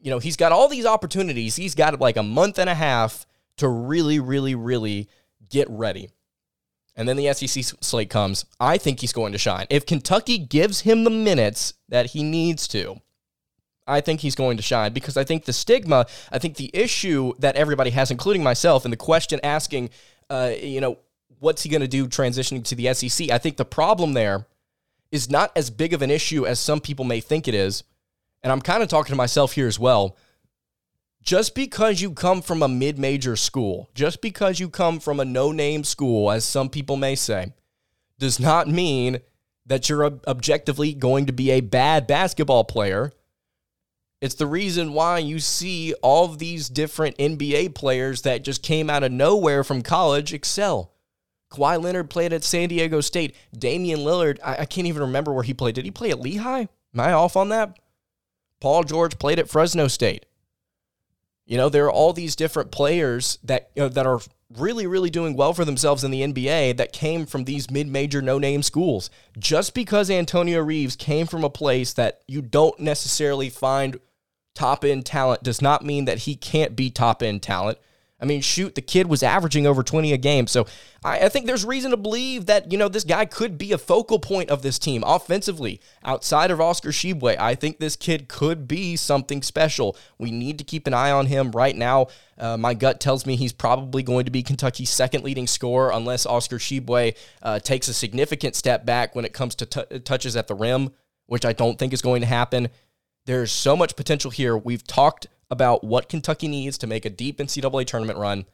You 0.00 0.10
know, 0.10 0.20
he's 0.20 0.36
got 0.36 0.52
all 0.52 0.68
these 0.68 0.86
opportunities. 0.86 1.56
He's 1.56 1.74
got 1.74 1.98
like 2.00 2.16
a 2.16 2.22
month 2.22 2.60
and 2.60 2.70
a 2.70 2.74
half 2.74 3.26
to 3.56 3.68
really, 3.68 4.20
really, 4.20 4.54
really 4.54 5.08
get 5.48 5.68
ready. 5.70 6.10
And 6.94 7.08
then 7.08 7.16
the 7.16 7.32
SEC 7.32 7.62
slate 7.80 8.10
comes. 8.10 8.46
I 8.58 8.78
think 8.78 9.00
he's 9.00 9.12
going 9.12 9.32
to 9.32 9.38
shine. 9.38 9.66
If 9.68 9.84
Kentucky 9.84 10.38
gives 10.38 10.80
him 10.80 11.04
the 11.04 11.10
minutes 11.10 11.74
that 11.88 12.06
he 12.06 12.22
needs 12.22 12.66
to, 12.68 13.00
I 13.86 14.00
think 14.00 14.20
he's 14.20 14.34
going 14.34 14.56
to 14.56 14.62
shine 14.62 14.92
because 14.92 15.16
I 15.16 15.24
think 15.24 15.44
the 15.44 15.52
stigma, 15.52 16.06
I 16.32 16.38
think 16.38 16.56
the 16.56 16.70
issue 16.74 17.34
that 17.38 17.56
everybody 17.56 17.90
has, 17.90 18.10
including 18.10 18.42
myself, 18.42 18.84
and 18.84 18.92
the 18.92 18.96
question 18.96 19.40
asking, 19.44 19.90
uh, 20.30 20.52
you 20.60 20.80
know, 20.80 20.98
what's 21.38 21.62
he 21.62 21.68
going 21.68 21.82
to 21.82 21.88
do 21.88 22.08
transitioning 22.08 22.64
to 22.64 22.74
the 22.74 22.92
SEC? 22.94 23.30
I 23.30 23.38
think 23.38 23.58
the 23.58 23.64
problem 23.64 24.14
there 24.14 24.46
is 25.12 25.30
not 25.30 25.52
as 25.54 25.70
big 25.70 25.92
of 25.92 26.02
an 26.02 26.10
issue 26.10 26.46
as 26.46 26.58
some 26.58 26.80
people 26.80 27.04
may 27.04 27.20
think 27.20 27.46
it 27.46 27.54
is. 27.54 27.84
And 28.42 28.52
I'm 28.52 28.60
kind 28.60 28.82
of 28.82 28.88
talking 28.88 29.12
to 29.12 29.16
myself 29.16 29.52
here 29.52 29.66
as 29.66 29.78
well 29.78 30.16
just 31.26 31.56
because 31.56 32.00
you 32.00 32.12
come 32.12 32.40
from 32.40 32.62
a 32.62 32.68
mid 32.68 32.98
major 32.98 33.34
school, 33.34 33.90
just 33.94 34.22
because 34.22 34.60
you 34.60 34.70
come 34.70 35.00
from 35.00 35.18
a 35.18 35.24
no 35.24 35.50
name 35.50 35.82
school, 35.82 36.30
as 36.30 36.44
some 36.44 36.70
people 36.70 36.96
may 36.96 37.16
say, 37.16 37.52
does 38.18 38.38
not 38.38 38.68
mean 38.68 39.18
that 39.66 39.88
you're 39.88 40.04
objectively 40.28 40.94
going 40.94 41.26
to 41.26 41.32
be 41.32 41.50
a 41.50 41.60
bad 41.60 42.06
basketball 42.06 42.62
player. 42.62 43.12
It's 44.22 44.36
the 44.36 44.46
reason 44.46 44.92
why 44.92 45.18
you 45.18 45.40
see 45.40 45.92
all 45.94 46.28
these 46.28 46.68
different 46.68 47.18
NBA 47.18 47.74
players 47.74 48.22
that 48.22 48.44
just 48.44 48.62
came 48.62 48.88
out 48.88 49.02
of 49.02 49.10
nowhere 49.10 49.64
from 49.64 49.82
college 49.82 50.32
excel. 50.32 50.92
Kawhi 51.50 51.82
Leonard 51.82 52.08
played 52.08 52.32
at 52.32 52.44
San 52.44 52.68
Diego 52.68 53.00
State. 53.00 53.34
Damian 53.56 54.00
Lillard, 54.00 54.38
I, 54.42 54.58
I 54.58 54.64
can't 54.64 54.86
even 54.86 55.02
remember 55.02 55.32
where 55.32 55.42
he 55.42 55.52
played. 55.52 55.74
Did 55.74 55.84
he 55.84 55.90
play 55.90 56.10
at 56.10 56.20
Lehigh? 56.20 56.66
Am 56.94 57.00
I 57.00 57.12
off 57.12 57.36
on 57.36 57.48
that? 57.50 57.78
Paul 58.60 58.84
George 58.84 59.18
played 59.18 59.38
at 59.38 59.50
Fresno 59.50 59.88
State. 59.88 60.24
You 61.46 61.56
know, 61.56 61.68
there 61.68 61.86
are 61.86 61.92
all 61.92 62.12
these 62.12 62.36
different 62.36 62.70
players 62.70 63.38
that 63.44 63.70
you 63.74 63.82
know, 63.82 63.88
that 63.88 64.06
are 64.06 64.20
really, 64.56 64.86
really 64.86 65.10
doing 65.10 65.36
well 65.36 65.52
for 65.52 65.64
themselves 65.64 66.04
in 66.04 66.10
the 66.10 66.22
NBA 66.22 66.76
that 66.76 66.92
came 66.92 67.26
from 67.26 67.44
these 67.44 67.70
mid-major, 67.70 68.22
no-name 68.22 68.62
schools. 68.62 69.10
Just 69.38 69.74
because 69.74 70.10
Antonio 70.10 70.60
Reeves 70.60 70.96
came 70.96 71.26
from 71.26 71.44
a 71.44 71.50
place 71.50 71.92
that 71.94 72.22
you 72.26 72.42
don't 72.42 72.78
necessarily 72.78 73.50
find 73.50 73.98
top-end 74.54 75.04
talent 75.04 75.42
does 75.42 75.60
not 75.60 75.84
mean 75.84 76.04
that 76.04 76.18
he 76.18 76.34
can't 76.34 76.76
be 76.76 76.90
top-end 76.90 77.42
talent. 77.42 77.78
I 78.18 78.24
mean, 78.24 78.40
shoot, 78.40 78.74
the 78.74 78.80
kid 78.80 79.08
was 79.08 79.22
averaging 79.22 79.66
over 79.66 79.82
20 79.82 80.12
a 80.12 80.16
game. 80.16 80.46
So 80.46 80.66
I, 81.04 81.26
I, 81.26 81.28
think 81.28 81.46
there's 81.46 81.66
reason 81.66 81.90
to 81.90 81.98
believe 81.98 82.46
that, 82.46 82.72
you 82.72 82.78
know, 82.78 82.88
this 82.88 83.04
guy 83.04 83.26
could 83.26 83.58
be 83.58 83.72
a 83.72 83.78
focal 83.78 84.18
point 84.18 84.48
of 84.48 84.62
this 84.62 84.78
team 84.78 85.04
offensively 85.06 85.80
outside 86.02 86.50
of 86.50 86.58
Oscar 86.58 86.90
Tshiebwe. 86.90 87.38
I 87.38 87.54
think 87.54 87.78
this 87.78 87.94
kid 87.94 88.26
could 88.28 88.66
be 88.66 88.96
something 88.96 89.42
special. 89.42 89.98
We 90.18 90.30
need 90.30 90.56
to 90.58 90.64
keep 90.64 90.86
an 90.86 90.94
eye 90.94 91.10
on 91.10 91.26
him 91.26 91.50
right 91.50 91.76
now. 91.76 92.06
Uh, 92.38 92.56
my 92.56 92.72
gut 92.72 93.00
tells 93.00 93.26
me 93.26 93.36
he's 93.36 93.52
probably 93.52 94.02
going 94.02 94.24
to 94.24 94.30
be 94.30 94.42
Kentucky's 94.42 94.90
second 94.90 95.22
leading 95.22 95.46
scorer 95.46 95.90
unless 95.92 96.24
Oscar 96.24 96.56
Tshiebwe 96.56 97.16
uh, 97.42 97.58
takes 97.58 97.88
a 97.88 97.94
significant 97.94 98.54
step 98.54 98.86
back 98.86 99.14
when 99.14 99.26
it 99.26 99.34
comes 99.34 99.54
to 99.56 99.66
t- 99.66 99.98
touches 100.00 100.36
at 100.36 100.46
the 100.46 100.54
rim, 100.54 100.90
which 101.26 101.44
I 101.44 101.52
don't 101.52 101.78
think 101.78 101.92
is 101.92 102.00
going 102.00 102.22
to 102.22 102.26
happen. 102.26 102.68
There's 103.26 103.52
so 103.52 103.76
much 103.76 103.96
potential 103.96 104.30
here. 104.30 104.56
We've 104.56 104.86
talked 104.86 105.26
about 105.50 105.84
what 105.84 106.08
Kentucky 106.08 106.48
needs 106.48 106.78
to 106.78 106.86
make 106.86 107.04
a 107.04 107.10
deep 107.10 107.38
NCAA 107.38 107.86
tournament 107.86 108.18
run. 108.18 108.46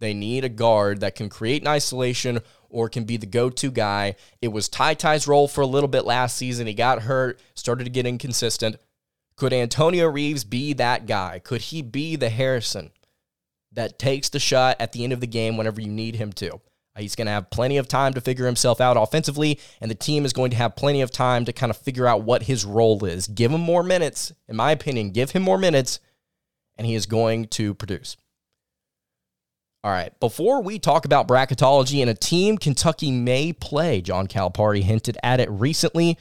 They 0.00 0.12
need 0.12 0.44
a 0.44 0.48
guard 0.48 1.00
that 1.00 1.14
can 1.14 1.28
create 1.28 1.62
an 1.62 1.68
isolation 1.68 2.40
or 2.68 2.88
can 2.88 3.04
be 3.04 3.16
the 3.16 3.26
go 3.26 3.48
to 3.48 3.70
guy. 3.70 4.16
It 4.42 4.48
was 4.48 4.68
Ty 4.68 4.94
Ty's 4.94 5.26
role 5.26 5.48
for 5.48 5.62
a 5.62 5.66
little 5.66 5.88
bit 5.88 6.04
last 6.04 6.36
season. 6.36 6.66
He 6.66 6.74
got 6.74 7.02
hurt, 7.02 7.40
started 7.54 7.84
to 7.84 7.90
get 7.90 8.06
inconsistent. 8.06 8.76
Could 9.36 9.52
Antonio 9.52 10.08
Reeves 10.08 10.44
be 10.44 10.72
that 10.74 11.06
guy? 11.06 11.38
Could 11.38 11.62
he 11.62 11.82
be 11.82 12.16
the 12.16 12.30
Harrison 12.30 12.90
that 13.72 13.98
takes 13.98 14.28
the 14.28 14.38
shot 14.38 14.76
at 14.80 14.92
the 14.92 15.04
end 15.04 15.12
of 15.12 15.20
the 15.20 15.26
game 15.26 15.56
whenever 15.56 15.80
you 15.80 15.90
need 15.90 16.16
him 16.16 16.32
to? 16.34 16.54
Uh, 16.96 17.00
he's 17.00 17.14
going 17.14 17.26
to 17.26 17.32
have 17.32 17.50
plenty 17.50 17.76
of 17.76 17.86
time 17.86 18.14
to 18.14 18.20
figure 18.20 18.46
himself 18.46 18.80
out 18.80 18.96
offensively, 18.96 19.60
and 19.80 19.90
the 19.90 19.94
team 19.94 20.24
is 20.24 20.32
going 20.32 20.50
to 20.50 20.56
have 20.56 20.76
plenty 20.76 21.02
of 21.02 21.10
time 21.10 21.44
to 21.44 21.52
kind 21.52 21.70
of 21.70 21.76
figure 21.76 22.06
out 22.06 22.22
what 22.22 22.44
his 22.44 22.64
role 22.64 23.04
is. 23.04 23.26
Give 23.26 23.52
him 23.52 23.60
more 23.60 23.82
minutes, 23.82 24.32
in 24.48 24.56
my 24.56 24.70
opinion, 24.70 25.10
give 25.10 25.32
him 25.32 25.42
more 25.42 25.58
minutes, 25.58 26.00
and 26.76 26.86
he 26.86 26.94
is 26.94 27.06
going 27.06 27.46
to 27.48 27.74
produce. 27.74 28.16
All 29.84 29.92
right, 29.92 30.18
before 30.18 30.62
we 30.62 30.80
talk 30.80 31.04
about 31.04 31.28
bracketology 31.28 32.00
and 32.00 32.10
a 32.10 32.14
team 32.14 32.58
Kentucky 32.58 33.12
may 33.12 33.52
play, 33.52 34.00
John 34.00 34.26
Calipari 34.26 34.82
hinted 34.82 35.16
at 35.22 35.38
it 35.38 35.48
recently. 35.48 36.18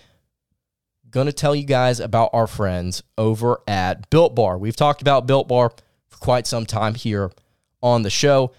Going 1.09 1.25
to 1.25 1.33
tell 1.33 1.55
you 1.55 1.63
guys 1.63 1.99
about 1.99 2.29
our 2.33 2.45
friends 2.45 3.01
over 3.17 3.61
at 3.67 4.09
Built 4.11 4.35
Bar. 4.35 4.59
We've 4.59 4.75
talked 4.75 5.01
about 5.01 5.25
Built 5.25 5.47
Bar 5.47 5.71
for 6.07 6.17
quite 6.17 6.45
some 6.45 6.67
time 6.67 6.93
here 6.93 7.31
on 7.81 8.03
the 8.03 8.09
show. 8.09 8.51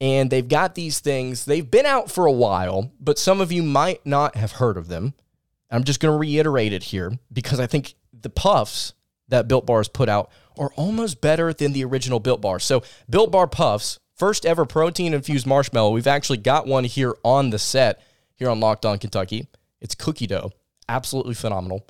And 0.00 0.30
they've 0.30 0.48
got 0.48 0.74
these 0.74 0.98
things, 1.00 1.44
they've 1.44 1.70
been 1.70 1.86
out 1.86 2.10
for 2.10 2.24
a 2.26 2.32
while, 2.32 2.90
but 2.98 3.18
some 3.18 3.40
of 3.40 3.52
you 3.52 3.62
might 3.62 4.04
not 4.06 4.34
have 4.34 4.52
heard 4.52 4.76
of 4.78 4.88
them. 4.88 5.14
I'm 5.70 5.84
just 5.84 6.00
going 6.00 6.12
to 6.12 6.18
reiterate 6.18 6.72
it 6.72 6.84
here 6.84 7.18
because 7.32 7.60
I 7.60 7.66
think 7.66 7.94
the 8.12 8.30
puffs 8.30 8.94
that 9.30 9.48
Built 9.48 9.66
Bar 9.66 9.78
has 9.78 9.88
put 9.88 10.08
out 10.08 10.30
are 10.58 10.70
almost 10.76 11.20
better 11.20 11.52
than 11.52 11.72
the 11.72 11.84
original 11.84 12.20
Built 12.20 12.40
Bar. 12.40 12.58
So, 12.60 12.82
Built 13.08 13.30
Bar 13.30 13.46
Puffs, 13.46 13.98
first 14.16 14.44
ever 14.44 14.66
protein 14.66 15.14
infused 15.14 15.46
marshmallow. 15.46 15.90
We've 15.90 16.06
actually 16.06 16.38
got 16.38 16.66
one 16.66 16.84
here 16.84 17.14
on 17.24 17.50
the 17.50 17.58
set 17.58 18.02
here 18.36 18.50
on 18.50 18.60
Locked 18.60 18.84
On 18.84 18.98
Kentucky. 18.98 19.48
It's 19.80 19.94
cookie 19.94 20.26
dough, 20.26 20.52
absolutely 20.88 21.34
phenomenal. 21.34 21.86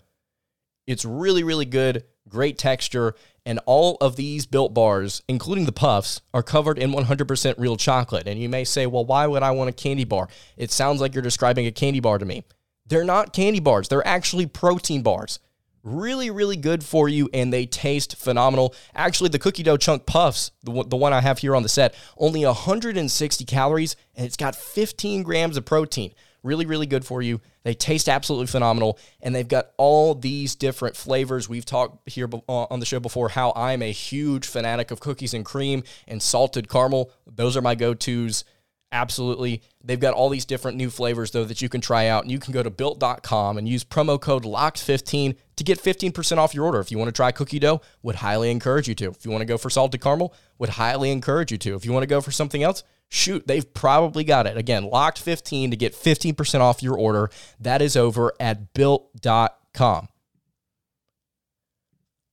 It's 0.86 1.04
really, 1.04 1.42
really 1.42 1.64
good, 1.64 2.04
great 2.28 2.58
texture, 2.58 3.14
and 3.46 3.60
all 3.66 3.96
of 4.00 4.16
these 4.16 4.46
built 4.46 4.74
bars, 4.74 5.22
including 5.28 5.64
the 5.64 5.72
puffs, 5.72 6.20
are 6.34 6.42
covered 6.42 6.78
in 6.78 6.92
100% 6.92 7.54
real 7.58 7.76
chocolate. 7.76 8.26
And 8.26 8.40
you 8.40 8.48
may 8.48 8.64
say, 8.64 8.86
well, 8.86 9.04
why 9.04 9.26
would 9.26 9.42
I 9.42 9.52
want 9.52 9.70
a 9.70 9.72
candy 9.72 10.04
bar? 10.04 10.28
It 10.56 10.70
sounds 10.70 11.00
like 11.00 11.14
you're 11.14 11.22
describing 11.22 11.66
a 11.66 11.72
candy 11.72 12.00
bar 12.00 12.18
to 12.18 12.24
me. 12.24 12.44
They're 12.86 13.04
not 13.04 13.32
candy 13.32 13.60
bars, 13.60 13.88
they're 13.88 14.06
actually 14.06 14.46
protein 14.46 15.02
bars. 15.02 15.38
Really, 15.82 16.30
really 16.30 16.56
good 16.56 16.84
for 16.84 17.08
you, 17.08 17.30
and 17.32 17.52
they 17.52 17.64
taste 17.64 18.16
phenomenal. 18.16 18.74
Actually, 18.94 19.30
the 19.30 19.38
cookie 19.38 19.62
dough 19.62 19.78
chunk 19.78 20.04
puffs, 20.04 20.50
the, 20.62 20.84
the 20.84 20.96
one 20.96 21.14
I 21.14 21.22
have 21.22 21.38
here 21.38 21.56
on 21.56 21.62
the 21.62 21.70
set, 21.70 21.94
only 22.18 22.44
160 22.44 23.44
calories, 23.46 23.96
and 24.14 24.26
it's 24.26 24.36
got 24.36 24.54
15 24.54 25.22
grams 25.22 25.56
of 25.56 25.64
protein. 25.64 26.12
Really, 26.42 26.66
really 26.66 26.86
good 26.86 27.04
for 27.04 27.22
you. 27.22 27.40
They 27.64 27.74
taste 27.74 28.08
absolutely 28.08 28.46
phenomenal, 28.46 28.98
and 29.20 29.34
they've 29.34 29.48
got 29.48 29.70
all 29.78 30.14
these 30.14 30.54
different 30.54 30.96
flavors. 30.96 31.48
We've 31.48 31.64
talked 31.64 32.08
here 32.08 32.28
uh, 32.32 32.64
on 32.64 32.80
the 32.80 32.86
show 32.86 33.00
before 33.00 33.30
how 33.30 33.52
I'm 33.56 33.82
a 33.82 33.92
huge 33.92 34.46
fanatic 34.46 34.90
of 34.90 35.00
cookies 35.00 35.34
and 35.34 35.44
cream 35.44 35.82
and 36.08 36.22
salted 36.22 36.68
caramel. 36.68 37.10
Those 37.26 37.56
are 37.56 37.62
my 37.62 37.74
go 37.74 37.94
tos. 37.94 38.44
Absolutely. 38.92 39.62
They've 39.84 40.00
got 40.00 40.14
all 40.14 40.28
these 40.28 40.44
different 40.44 40.76
new 40.76 40.90
flavors, 40.90 41.30
though, 41.30 41.44
that 41.44 41.62
you 41.62 41.68
can 41.68 41.80
try 41.80 42.08
out. 42.08 42.24
And 42.24 42.32
you 42.32 42.40
can 42.40 42.52
go 42.52 42.62
to 42.62 42.70
built.com 42.70 43.56
and 43.56 43.68
use 43.68 43.84
promo 43.84 44.20
code 44.20 44.42
LOCKED15 44.42 45.36
to 45.56 45.64
get 45.64 45.80
15% 45.80 46.38
off 46.38 46.54
your 46.54 46.64
order. 46.64 46.80
If 46.80 46.90
you 46.90 46.98
want 46.98 47.08
to 47.08 47.12
try 47.12 47.30
cookie 47.30 47.60
dough, 47.60 47.82
would 48.02 48.16
highly 48.16 48.50
encourage 48.50 48.88
you 48.88 48.96
to. 48.96 49.10
If 49.10 49.24
you 49.24 49.30
want 49.30 49.42
to 49.42 49.46
go 49.46 49.58
for 49.58 49.70
salted 49.70 50.00
caramel, 50.00 50.34
would 50.58 50.70
highly 50.70 51.12
encourage 51.12 51.52
you 51.52 51.58
to. 51.58 51.76
If 51.76 51.84
you 51.84 51.92
want 51.92 52.02
to 52.02 52.08
go 52.08 52.20
for 52.20 52.32
something 52.32 52.64
else, 52.64 52.82
shoot, 53.08 53.46
they've 53.46 53.72
probably 53.74 54.24
got 54.24 54.48
it. 54.48 54.56
Again, 54.56 54.84
locked15 54.84 55.70
to 55.70 55.76
get 55.76 55.94
15% 55.94 56.60
off 56.60 56.82
your 56.82 56.98
order. 56.98 57.30
That 57.60 57.80
is 57.80 57.96
over 57.96 58.32
at 58.40 58.74
built.com. 58.74 60.08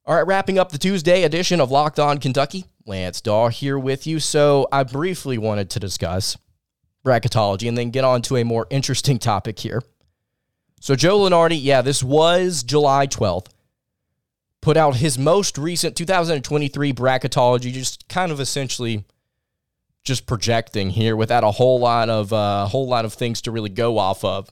All 0.05 0.15
right, 0.15 0.25
wrapping 0.25 0.57
up 0.57 0.71
the 0.71 0.77
Tuesday 0.77 1.23
edition 1.23 1.59
of 1.61 1.69
Locked 1.69 1.99
On 1.99 2.17
Kentucky. 2.17 2.65
Lance 2.87 3.19
Dahl 3.19 3.49
here 3.49 3.77
with 3.77 4.07
you. 4.07 4.19
So 4.19 4.67
I 4.71 4.83
briefly 4.83 5.37
wanted 5.37 5.69
to 5.71 5.79
discuss 5.79 6.37
bracketology 7.07 7.67
and 7.67 7.77
then 7.77 7.89
get 7.89 8.03
on 8.03 8.21
to 8.23 8.37
a 8.37 8.43
more 8.43 8.67
interesting 8.69 9.17
topic 9.17 9.59
here. 9.59 9.81
So, 10.79 10.95
Joe 10.95 11.19
Lunardi, 11.19 11.57
yeah, 11.59 11.81
this 11.81 12.03
was 12.03 12.61
July 12.63 13.07
12th, 13.07 13.47
put 14.61 14.77
out 14.77 14.97
his 14.97 15.17
most 15.17 15.57
recent 15.57 15.95
2023 15.95 16.93
bracketology, 16.93 17.71
just 17.71 18.07
kind 18.07 18.31
of 18.31 18.39
essentially 18.39 19.05
just 20.03 20.25
projecting 20.25 20.89
here 20.91 21.15
without 21.15 21.43
a 21.43 21.51
whole 21.51 21.79
lot 21.79 22.09
of 22.09 22.31
a 22.31 22.35
uh, 22.35 22.65
whole 22.67 22.87
lot 22.87 23.05
of 23.05 23.13
things 23.13 23.41
to 23.41 23.51
really 23.51 23.69
go 23.69 23.97
off 23.97 24.23
of. 24.23 24.49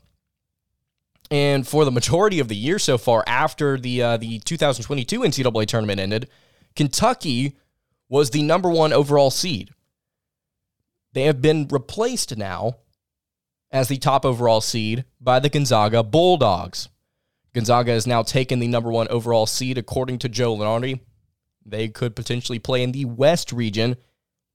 And 1.32 1.68
for 1.68 1.86
the 1.86 1.92
majority 1.92 2.40
of 2.40 2.50
the 2.50 2.56
year 2.56 2.78
so 2.78 2.98
far, 2.98 3.24
after 3.26 3.78
the 3.78 4.02
uh, 4.02 4.18
the 4.18 4.40
2022 4.40 5.22
NCAA 5.22 5.66
tournament 5.66 6.00
ended, 6.00 6.30
Kentucky 6.76 7.56
was 8.10 8.30
the 8.30 8.44
number 8.44 8.70
one 8.70 8.94
overall 8.94 9.32
seed. 9.32 9.72
They 11.16 11.24
have 11.24 11.42
been 11.42 11.70
replaced 11.72 12.36
now 12.36 12.76
as 13.72 13.88
the 13.88 13.98
top 13.98 14.26
overall 14.26 14.60
seed 14.60 15.06
by 15.22 15.40
the 15.40 15.48
Gonzaga 15.48 16.04
Bulldogs. 16.04 16.90
Gonzaga 17.54 17.94
has 17.94 18.06
now 18.06 18.22
taken 18.22 18.60
the 18.60 18.68
number 18.68 18.92
one 18.92 19.08
overall 19.08 19.46
seed, 19.46 19.78
according 19.78 20.20
to 20.20 20.30
Joe 20.30 20.58
Lunardi. 20.58 21.00
They 21.66 21.88
could 21.88 22.18
potentially 22.18 22.60
play 22.60 22.84
in 22.84 22.92
the 22.92 23.06
West 23.06 23.54
region, 23.54 23.96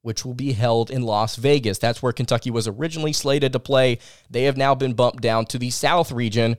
which 0.03 0.23
will 0.23 0.35
be 0.35 0.53
held 0.53 0.91
in 0.91 1.01
Las 1.01 1.37
Vegas. 1.37 1.79
That's 1.79 2.03
where 2.03 2.13
Kentucky 2.13 2.51
was 2.51 2.69
originally 2.69 3.15
slated 3.15 3.55
to 3.55 3.59
play. 3.59 3.99
They 4.29 4.43
have 4.43 4.59
now 4.59 4.75
been 4.75 4.93
bumped 4.93 5.23
down 5.23 5.47
to 5.47 5.59
the 5.59 5.71
South 5.71 6.13
region, 6.13 6.59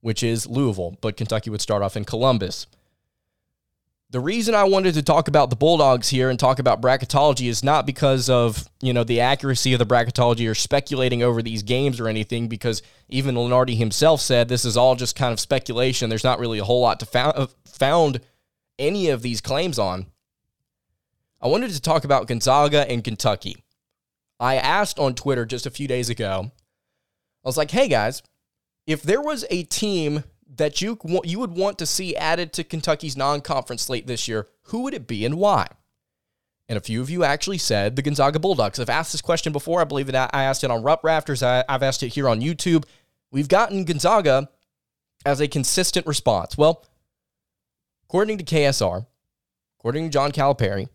which 0.00 0.22
is 0.22 0.46
Louisville, 0.46 0.96
but 1.02 1.18
Kentucky 1.18 1.50
would 1.50 1.60
start 1.60 1.82
off 1.82 1.98
in 1.98 2.06
Columbus. 2.06 2.66
The 4.10 4.20
reason 4.20 4.54
I 4.54 4.64
wanted 4.64 4.94
to 4.94 5.02
talk 5.02 5.26
about 5.26 5.50
the 5.50 5.56
Bulldogs 5.56 6.08
here 6.08 6.30
and 6.30 6.38
talk 6.38 6.60
about 6.60 6.80
bracketology 6.80 7.48
is 7.48 7.64
not 7.64 7.84
because 7.84 8.30
of, 8.30 8.68
you 8.80 8.92
know, 8.92 9.02
the 9.02 9.20
accuracy 9.20 9.72
of 9.72 9.80
the 9.80 9.86
bracketology 9.86 10.48
or 10.48 10.54
speculating 10.54 11.22
over 11.22 11.42
these 11.42 11.64
games 11.64 11.98
or 11.98 12.06
anything, 12.06 12.46
because 12.46 12.80
even 13.08 13.34
Lunardi 13.34 13.76
himself 13.76 14.20
said 14.20 14.48
this 14.48 14.64
is 14.64 14.76
all 14.76 14.94
just 14.94 15.16
kind 15.16 15.32
of 15.32 15.40
speculation. 15.40 16.10
There's 16.10 16.22
not 16.22 16.38
really 16.38 16.60
a 16.60 16.64
whole 16.64 16.80
lot 16.80 17.00
to 17.00 17.06
found, 17.06 17.32
uh, 17.36 17.46
found 17.66 18.20
any 18.78 19.08
of 19.08 19.22
these 19.22 19.40
claims 19.40 19.80
on. 19.80 20.06
I 21.40 21.48
wanted 21.48 21.70
to 21.72 21.80
talk 21.80 22.04
about 22.04 22.28
Gonzaga 22.28 22.88
and 22.88 23.02
Kentucky. 23.02 23.64
I 24.38 24.56
asked 24.56 24.98
on 24.98 25.14
Twitter 25.14 25.44
just 25.44 25.66
a 25.66 25.70
few 25.70 25.88
days 25.88 26.08
ago, 26.08 26.52
I 27.44 27.48
was 27.48 27.56
like, 27.56 27.70
hey 27.70 27.88
guys, 27.88 28.22
if 28.86 29.02
there 29.02 29.20
was 29.20 29.44
a 29.50 29.64
team 29.64 30.24
that 30.56 30.80
you 30.80 30.98
you 31.24 31.38
would 31.38 31.52
want 31.52 31.78
to 31.78 31.86
see 31.86 32.16
added 32.16 32.52
to 32.54 32.64
Kentucky's 32.64 33.16
non-conference 33.16 33.82
slate 33.82 34.06
this 34.06 34.28
year, 34.28 34.48
who 34.64 34.82
would 34.82 34.94
it 34.94 35.06
be 35.06 35.24
and 35.24 35.36
why? 35.36 35.66
And 36.68 36.78
a 36.78 36.80
few 36.80 37.00
of 37.00 37.10
you 37.10 37.24
actually 37.24 37.58
said 37.58 37.96
the 37.96 38.02
Gonzaga 38.02 38.38
Bulldogs. 38.38 38.80
I've 38.80 38.88
asked 38.88 39.12
this 39.12 39.20
question 39.20 39.52
before. 39.52 39.80
I 39.80 39.84
believe 39.84 40.06
that 40.06 40.30
I 40.32 40.44
asked 40.44 40.64
it 40.64 40.70
on 40.70 40.82
Rupp 40.82 41.04
Rafters. 41.04 41.42
I, 41.42 41.64
I've 41.68 41.82
asked 41.82 42.02
it 42.02 42.14
here 42.14 42.28
on 42.28 42.40
YouTube. 42.40 42.84
We've 43.30 43.48
gotten 43.48 43.84
Gonzaga 43.84 44.48
as 45.26 45.40
a 45.40 45.48
consistent 45.48 46.06
response. 46.06 46.56
Well, 46.56 46.86
according 48.04 48.38
to 48.38 48.44
KSR, 48.44 49.06
according 49.78 50.04
to 50.04 50.10
John 50.10 50.32
Calipari, 50.32 50.88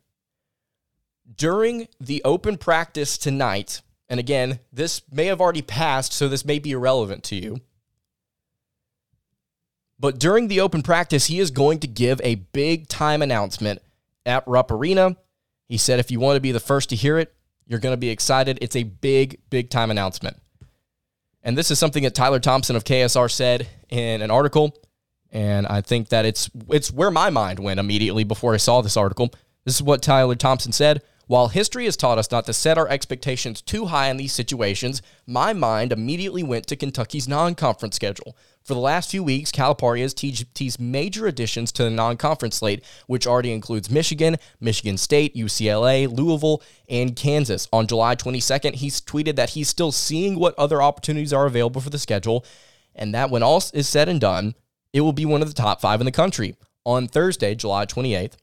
during 1.36 1.88
the 2.00 2.22
open 2.24 2.58
practice 2.58 3.18
tonight, 3.18 3.82
and 4.08 4.20
again, 4.20 4.60
this 4.74 5.04
may 5.12 5.26
have 5.26 5.40
already 5.40 5.62
passed, 5.62 6.14
so 6.14 6.28
this 6.28 6.46
may 6.46 6.58
be 6.58 6.72
irrelevant 6.72 7.24
to 7.26 7.36
you. 7.36 7.62
But 10.00 10.18
during 10.18 10.48
the 10.48 10.62
open 10.62 10.82
practice, 10.82 11.26
he 11.26 11.40
is 11.40 11.52
going 11.52 11.80
to 11.80 11.88
give 11.88 12.22
a 12.24 12.36
big 12.36 12.88
time 12.88 13.22
announcement 13.22 13.82
at 14.26 14.48
Rupp 14.48 14.72
Arena. 14.72 15.18
He 15.68 15.78
said, 15.78 16.00
if 16.00 16.10
you 16.10 16.20
want 16.20 16.38
to 16.38 16.42
be 16.42 16.52
the 16.52 16.60
first 16.60 16.90
to 16.90 16.96
hear 16.96 17.18
it, 17.18 17.34
you're 17.68 17.80
going 17.80 17.94
to 17.94 17.98
be 17.98 18.10
excited. 18.10 18.58
It's 18.62 18.76
a 18.76 18.84
big, 18.84 19.40
big 19.50 19.70
time 19.70 19.92
announcement. 19.92 20.38
And 21.44 21.58
this 21.58 21.72
is 21.72 21.80
something 21.80 22.04
that 22.04 22.16
Tyler 22.16 22.40
Thompson 22.40 22.76
of 22.76 22.84
KSR 22.84 23.30
said 23.30 23.68
in 23.90 24.22
an 24.22 24.32
article. 24.32 24.76
And 25.32 25.68
I 25.68 25.82
think 25.82 26.10
that 26.10 26.26
it's 26.26 26.50
it's 26.70 26.92
where 26.92 27.12
my 27.12 27.30
mind 27.30 27.60
went 27.60 27.80
immediately 27.80 28.24
before 28.24 28.54
I 28.54 28.58
saw 28.58 28.82
this 28.82 28.98
article. 28.98 29.32
This 29.64 29.76
is 29.76 29.84
what 29.84 30.02
Tyler 30.02 30.36
Thompson 30.36 30.72
said. 30.72 31.04
While 31.28 31.50
history 31.50 31.86
has 31.86 31.96
taught 31.96 32.18
us 32.18 32.32
not 32.32 32.48
to 32.48 32.54
set 32.54 32.80
our 32.80 32.88
expectations 32.88 33.62
too 33.62 33.86
high 33.86 34.10
in 34.10 34.18
these 34.18 34.34
situations, 34.34 35.04
my 35.28 35.54
mind 35.54 35.92
immediately 35.92 36.42
went 36.42 36.66
to 36.68 36.76
Kentucky's 36.76 37.28
non 37.28 37.54
conference 37.54 37.96
schedule. 37.96 38.36
For 38.70 38.76
the 38.76 38.82
last 38.82 39.10
few 39.10 39.24
weeks, 39.24 39.52
Calipari 39.52 40.02
has 40.02 40.14
teased 40.14 40.80
major 40.80 41.26
additions 41.26 41.72
to 41.72 41.84
the 41.86 41.90
non 41.90 42.18
conference 42.18 42.58
slate, 42.58 42.86
which 43.08 43.26
already 43.26 43.52
includes 43.52 43.90
Michigan, 43.90 44.36
Michigan 44.60 44.96
State, 45.00 45.36
UCLA, 45.36 46.08
Louisville, 46.08 46.62
and 46.88 47.16
Kansas. 47.16 47.68
On 47.74 47.88
July 47.88 48.16
22nd, 48.16 48.76
he's 48.76 49.02
tweeted 49.02 49.38
that 49.38 49.50
he's 49.50 49.70
still 49.70 49.92
seeing 49.92 50.38
what 50.38 50.54
other 50.60 50.84
opportunities 50.84 51.34
are 51.34 51.48
available 51.48 51.82
for 51.82 51.90
the 51.90 51.98
schedule, 51.98 52.46
and 52.94 53.12
that 53.16 53.32
when 53.32 53.42
all 53.42 53.64
is 53.74 53.90
said 53.90 54.08
and 54.08 54.22
done, 54.22 54.54
it 54.94 55.02
will 55.02 55.14
be 55.14 55.26
one 55.26 55.42
of 55.42 55.48
the 55.48 55.60
top 55.60 55.82
five 55.82 56.00
in 56.00 56.06
the 56.06 56.12
country. 56.12 56.56
On 56.86 57.08
Thursday, 57.08 57.56
July 57.56 57.88
28th, 57.88 58.34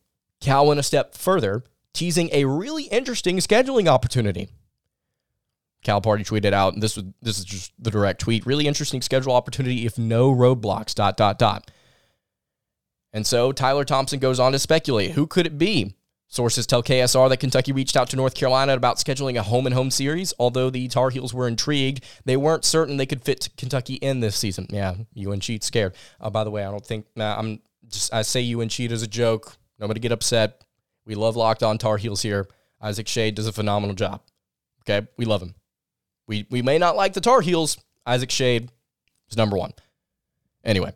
Cal 0.40 0.66
went 0.66 0.80
a 0.80 0.82
step 0.82 1.14
further, 1.14 1.62
teasing 1.94 2.30
a 2.32 2.46
really 2.46 2.86
interesting 2.86 3.36
scheduling 3.36 3.86
opportunity. 3.86 4.48
Calipari 5.86 6.26
tweeted 6.26 6.52
out, 6.52 6.74
and 6.74 6.82
this 6.82 6.96
was 6.96 7.04
this 7.22 7.38
is 7.38 7.44
just 7.44 7.72
the 7.78 7.90
direct 7.90 8.20
tweet. 8.20 8.44
Really 8.44 8.66
interesting 8.66 9.00
schedule 9.00 9.32
opportunity 9.32 9.86
if 9.86 9.96
no 9.98 10.34
roadblocks. 10.34 10.94
Dot 10.94 11.16
dot 11.16 11.38
dot. 11.38 11.70
And 13.12 13.26
so 13.26 13.52
Tyler 13.52 13.84
Thompson 13.84 14.18
goes 14.18 14.40
on 14.40 14.52
to 14.52 14.58
speculate 14.58 15.12
who 15.12 15.26
could 15.26 15.46
it 15.46 15.56
be. 15.56 15.94
Sources 16.28 16.66
tell 16.66 16.82
KSR 16.82 17.28
that 17.28 17.38
Kentucky 17.38 17.70
reached 17.70 17.96
out 17.96 18.10
to 18.10 18.16
North 18.16 18.34
Carolina 18.34 18.74
about 18.74 18.96
scheduling 18.96 19.38
a 19.38 19.42
home 19.42 19.64
and 19.64 19.74
home 19.74 19.92
series. 19.92 20.34
Although 20.40 20.70
the 20.70 20.88
Tar 20.88 21.10
Heels 21.10 21.32
were 21.32 21.46
intrigued, 21.46 22.04
they 22.24 22.36
weren't 22.36 22.64
certain 22.64 22.96
they 22.96 23.06
could 23.06 23.22
fit 23.22 23.48
Kentucky 23.56 23.94
in 23.94 24.20
this 24.20 24.36
season. 24.36 24.66
Yeah, 24.70 24.96
you 25.14 25.30
and 25.30 25.40
cheat 25.40 25.62
scared. 25.62 25.94
Uh, 26.20 26.30
by 26.30 26.42
the 26.42 26.50
way, 26.50 26.64
I 26.64 26.70
don't 26.70 26.84
think 26.84 27.06
uh, 27.16 27.22
I'm 27.22 27.60
just 27.88 28.12
I 28.12 28.22
say 28.22 28.52
UNC 28.52 28.80
as 28.80 29.02
a 29.02 29.06
joke. 29.06 29.56
Nobody 29.78 30.00
get 30.00 30.10
upset. 30.10 30.64
We 31.06 31.14
love 31.14 31.36
locked 31.36 31.62
on 31.62 31.78
Tar 31.78 31.96
Heels 31.96 32.22
here. 32.22 32.48
Isaac 32.82 33.06
Schade 33.06 33.36
does 33.36 33.46
a 33.46 33.52
phenomenal 33.52 33.94
job. 33.94 34.20
Okay, 34.82 35.06
we 35.16 35.24
love 35.24 35.42
him. 35.42 35.54
We 36.26 36.46
we 36.50 36.62
may 36.62 36.78
not 36.78 36.96
like 36.96 37.12
the 37.12 37.20
Tar 37.20 37.40
Heels. 37.40 37.78
Isaac 38.06 38.30
Schade 38.30 38.68
is 39.30 39.36
number 39.36 39.56
one. 39.56 39.72
Anyway, 40.64 40.92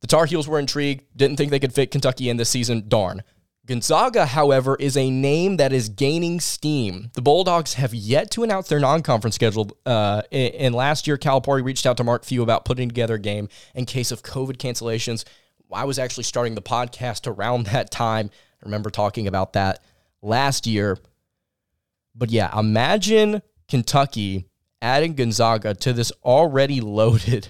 the 0.00 0.06
Tar 0.06 0.26
Heels 0.26 0.48
were 0.48 0.58
intrigued, 0.58 1.04
didn't 1.16 1.36
think 1.36 1.50
they 1.50 1.58
could 1.58 1.72
fit 1.72 1.90
Kentucky 1.90 2.28
in 2.28 2.36
this 2.36 2.50
season. 2.50 2.84
Darn. 2.88 3.22
Gonzaga, 3.66 4.26
however, 4.26 4.76
is 4.78 4.96
a 4.96 5.10
name 5.10 5.56
that 5.56 5.72
is 5.72 5.88
gaining 5.88 6.38
steam. 6.38 7.10
The 7.14 7.22
Bulldogs 7.22 7.74
have 7.74 7.92
yet 7.92 8.30
to 8.32 8.44
announce 8.44 8.68
their 8.68 8.78
non-conference 8.78 9.34
schedule. 9.34 9.76
Uh, 9.84 10.22
and 10.30 10.72
last 10.72 11.08
year, 11.08 11.16
Calipari 11.18 11.64
reached 11.64 11.84
out 11.84 11.96
to 11.96 12.04
Mark 12.04 12.24
Few 12.24 12.44
about 12.44 12.64
putting 12.64 12.88
together 12.88 13.16
a 13.16 13.18
game 13.18 13.48
in 13.74 13.84
case 13.84 14.12
of 14.12 14.22
COVID 14.22 14.58
cancellations. 14.58 15.24
I 15.72 15.84
was 15.84 15.98
actually 15.98 16.24
starting 16.24 16.54
the 16.54 16.62
podcast 16.62 17.26
around 17.26 17.66
that 17.72 17.90
time. 17.90 18.30
I 18.62 18.64
remember 18.64 18.88
talking 18.88 19.26
about 19.26 19.54
that 19.54 19.82
last 20.22 20.68
year. 20.68 20.96
But 22.14 22.30
yeah, 22.30 22.56
imagine 22.56 23.42
Kentucky 23.68 24.46
adding 24.82 25.14
Gonzaga 25.14 25.74
to 25.74 25.92
this 25.92 26.12
already 26.24 26.80
loaded, 26.80 27.48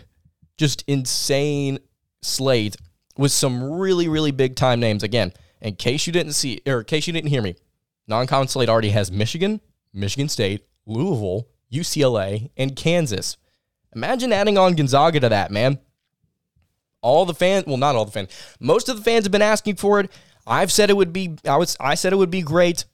just 0.57 0.85
insane 0.87 1.79
slate 2.23 2.77
with 3.17 3.33
some 3.33 3.73
really, 3.73 4.09
really 4.09 4.31
big 4.31 4.57
time 4.57 4.81
names. 4.81 5.03
Again, 5.03 5.33
in 5.61 5.77
case 5.77 6.07
you 6.07 6.13
didn't 6.13 6.33
see, 6.33 6.61
or 6.67 6.81
in 6.81 6.85
case 6.85 7.07
you 7.07 7.13
didn't 7.13 7.31
hear 7.31 7.43
me, 7.43 7.57
non 8.07 8.27
con 8.27 8.49
slate 8.49 8.69
already 8.69 8.91
has 8.91 9.11
Michigan, 9.11 9.61
Michigan 9.93 10.29
State, 10.29 10.67
Louisville, 10.87 11.49
UCLA, 11.73 12.51
and 12.57 12.77
Kansas. 12.77 13.37
Imagine 13.95 14.33
adding 14.33 14.59
on 14.59 14.75
Gonzaga 14.75 15.21
to 15.21 15.29
that, 15.29 15.51
man. 15.51 15.79
All 17.01 17.25
the 17.25 17.35
fans, 17.35 17.67
well, 17.67 17.77
not 17.77 17.95
all 17.95 18.05
the 18.05 18.13
fans, 18.13 18.31
most 18.61 18.89
of 18.89 18.97
the 18.97 19.03
fans 19.03 19.25
have 19.25 19.33
been 19.33 19.43
asking 19.43 19.77
for 19.77 20.01
it. 20.01 20.11
I've 20.47 20.71
said 20.71 20.91
it 20.91 20.97
would 20.97 21.13
be, 21.13 21.37
I 21.47 21.57
was, 21.57 21.77
I 21.81 21.95
said 21.95 22.13
it 22.13 22.17
would 22.17 22.31
be 22.31 22.43
great. 22.43 22.85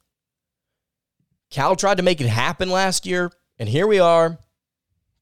Cal 1.49 1.75
tried 1.75 1.97
to 1.97 2.03
make 2.03 2.19
it 2.19 2.27
happen 2.27 2.69
last 2.69 3.05
year, 3.05 3.31
and 3.59 3.69
here 3.69 3.87
we 3.87 3.99
are. 3.99 4.37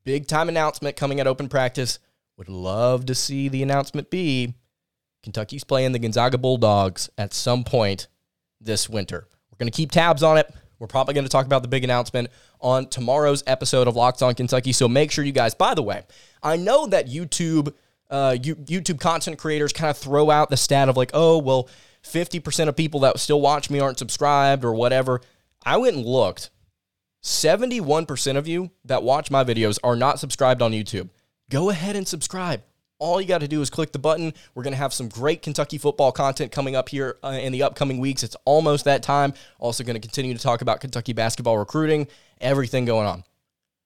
Big 0.03 0.27
time 0.27 0.49
announcement 0.49 0.95
coming 0.95 1.19
at 1.19 1.27
open 1.27 1.47
practice. 1.47 1.99
Would 2.37 2.49
love 2.49 3.05
to 3.05 3.15
see 3.15 3.49
the 3.49 3.61
announcement 3.61 4.09
be 4.09 4.55
Kentucky's 5.23 5.63
playing 5.63 5.91
the 5.91 5.99
Gonzaga 5.99 6.37
Bulldogs 6.37 7.09
at 7.17 7.33
some 7.33 7.63
point 7.63 8.07
this 8.59 8.89
winter. 8.89 9.27
We're 9.51 9.57
going 9.57 9.71
to 9.71 9.75
keep 9.75 9.91
tabs 9.91 10.23
on 10.23 10.37
it. 10.37 10.51
We're 10.79 10.87
probably 10.87 11.13
going 11.13 11.25
to 11.25 11.29
talk 11.29 11.45
about 11.45 11.61
the 11.61 11.67
big 11.67 11.83
announcement 11.83 12.29
on 12.59 12.87
tomorrow's 12.87 13.43
episode 13.45 13.87
of 13.87 13.95
Locked 13.95 14.23
On 14.23 14.33
Kentucky. 14.33 14.71
So 14.71 14.87
make 14.87 15.11
sure 15.11 15.23
you 15.23 15.31
guys, 15.31 15.53
by 15.53 15.75
the 15.75 15.83
way, 15.83 16.03
I 16.41 16.57
know 16.57 16.87
that 16.87 17.07
YouTube, 17.07 17.73
uh, 18.09 18.31
YouTube 18.31 18.99
content 18.99 19.37
creators 19.37 19.73
kind 19.73 19.91
of 19.91 19.97
throw 19.97 20.31
out 20.31 20.49
the 20.49 20.57
stat 20.57 20.89
of 20.89 20.97
like, 20.97 21.11
oh, 21.13 21.37
well, 21.37 21.69
50% 22.03 22.67
of 22.67 22.75
people 22.75 23.01
that 23.01 23.19
still 23.19 23.41
watch 23.41 23.69
me 23.69 23.79
aren't 23.79 23.99
subscribed 23.99 24.65
or 24.65 24.73
whatever. 24.73 25.21
I 25.63 25.77
went 25.77 25.97
and 25.97 26.05
looked. 26.05 26.49
71% 27.21 28.37
of 28.37 28.47
you 28.47 28.71
that 28.85 29.03
watch 29.03 29.29
my 29.29 29.43
videos 29.43 29.77
are 29.83 29.95
not 29.95 30.19
subscribed 30.19 30.61
on 30.61 30.71
YouTube. 30.71 31.09
Go 31.49 31.69
ahead 31.69 31.95
and 31.95 32.07
subscribe. 32.07 32.63
All 32.97 33.19
you 33.19 33.27
got 33.27 33.41
to 33.41 33.47
do 33.47 33.61
is 33.61 33.69
click 33.69 33.91
the 33.91 33.99
button. 33.99 34.33
We're 34.53 34.63
going 34.63 34.73
to 34.73 34.77
have 34.77 34.93
some 34.93 35.09
great 35.09 35.41
Kentucky 35.41 35.77
football 35.77 36.11
content 36.11 36.51
coming 36.51 36.75
up 36.75 36.89
here 36.89 37.17
uh, 37.23 37.29
in 37.29 37.51
the 37.51 37.63
upcoming 37.63 37.99
weeks. 37.99 38.23
It's 38.23 38.35
almost 38.45 38.85
that 38.85 39.01
time. 39.01 39.33
Also, 39.59 39.83
going 39.83 39.95
to 39.95 39.99
continue 39.99 40.33
to 40.35 40.39
talk 40.39 40.61
about 40.61 40.81
Kentucky 40.81 41.13
basketball 41.13 41.57
recruiting, 41.57 42.07
everything 42.39 42.85
going 42.85 43.07
on 43.07 43.23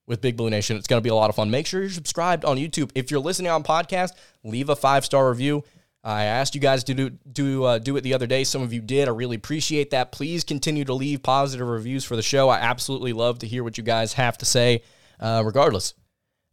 with 0.08 0.22
Big 0.22 0.38
Blue 0.38 0.50
Nation. 0.50 0.78
It's 0.78 0.88
going 0.88 1.00
to 1.00 1.04
be 1.04 1.10
a 1.10 1.16
lot 1.16 1.30
of 1.30 1.36
fun. 1.36 1.50
Make 1.50 1.66
sure 1.66 1.82
you're 1.82 1.90
subscribed 1.90 2.46
on 2.46 2.58
YouTube. 2.58 2.92
If 2.94 3.10
you're 3.10 3.22
listening 3.22 3.52
on 3.52 3.64
podcast, 3.64 4.12
leave 4.44 4.70
a 4.70 4.76
five 4.76 5.06
star 5.06 5.30
review. 5.30 5.64
I 6.06 6.26
asked 6.26 6.54
you 6.54 6.62
guys 6.62 6.84
to 6.84 6.94
do 6.94 7.10
do 7.10 7.64
uh, 7.64 7.80
do 7.80 7.98
it 7.98 8.02
the 8.02 8.14
other 8.14 8.28
day. 8.28 8.44
Some 8.44 8.62
of 8.62 8.72
you 8.72 8.80
did. 8.80 9.08
I 9.08 9.12
really 9.12 9.38
appreciate 9.38 9.90
that. 9.90 10.12
Please 10.12 10.44
continue 10.44 10.86
to 10.86 10.94
leave 10.94 11.24
positive 11.24 11.68
reviews 11.68 12.06
for 12.06 12.16
the 12.16 12.22
show. 12.22 12.48
I 12.48 12.60
absolutely 12.60 13.12
love 13.12 13.40
to 13.40 13.48
hear 13.48 13.64
what 13.64 13.80
you 13.80 13.84
guys 13.84 14.14
have 14.14 14.38
to 14.38 14.46
say, 14.46 14.84
uh, 15.20 15.42
regardless 15.44 15.96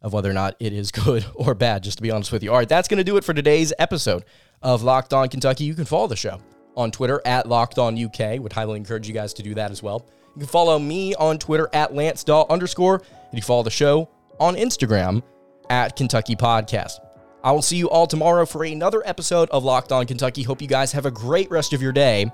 of 0.01 0.15
whether 0.15 0.31
or 0.31 0.33
not 0.33 0.57
it 0.59 0.73
is 0.73 0.91
good 0.91 1.27
or 1.35 1.55
bad, 1.55 1.83
just 1.83 1.99
to 1.99 2.03
be 2.03 2.11
honest 2.11 2.33
with 2.33 2.43
you. 2.43 2.51
All 2.51 2.57
right, 2.57 2.69
that's 2.69 2.89
going 2.89 2.97
to 2.97 3.05
do 3.05 3.19
it 3.19 3.25
for 3.25 3.35
today's 3.35 3.75
episode 3.79 4.25
of 4.63 4.83
Locked 4.83 5.13
On 5.13 5.29
Kentucky. 5.29 5.65
You 5.65 5.75
can 5.75 5.85
follow 5.85 6.07
the 6.07 6.17
show 6.17 6.41
on 6.75 6.91
Twitter 6.91 7.21
at 7.27 7.47
Locked 7.47 7.79
On 7.79 8.03
UK. 8.03 8.41
Would 8.41 8.55
highly 8.55 8.79
encourage 8.79 9.07
you 9.07 9.13
guys 9.13 9.35
to 9.35 9.43
do 9.43 9.55
that 9.55 9.71
as 9.71 9.83
well. 9.83 10.09
You 10.35 10.41
can 10.41 10.49
follow 10.49 10.79
me 10.79 11.15
on 11.17 11.39
Twitter 11.39 11.69
at 11.75 11.95
Lance 11.95 12.25
underscore, 12.27 12.95
and 12.97 13.35
you 13.35 13.43
follow 13.43 13.65
the 13.65 13.71
show 13.71 14.09
on 14.41 14.57
Instagram 14.57 15.23
at 15.69 15.95
Kentucky 15.95 16.37
Podcast. 16.37 17.01
I 17.45 17.53
will 17.53 17.63
see 17.63 17.77
you 17.77 17.91
all 17.91 18.07
tomorrow 18.07 18.47
for 18.47 18.65
another 18.65 19.03
episode 19.05 19.51
of 19.51 19.65
Locked 19.65 19.91
On 19.91 20.07
Kentucky. 20.07 20.45
Hope 20.45 20.63
you 20.63 20.69
guys 20.69 20.93
have 20.93 21.07
a 21.07 21.11
great 21.11 21.51
rest 21.51 21.73
of 21.73 21.83
your 21.83 21.93
day, 21.93 22.31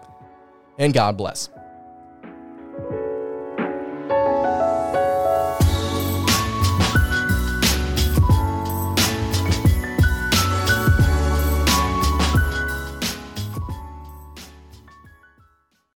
and 0.79 0.93
God 0.93 1.17
bless. 1.17 1.49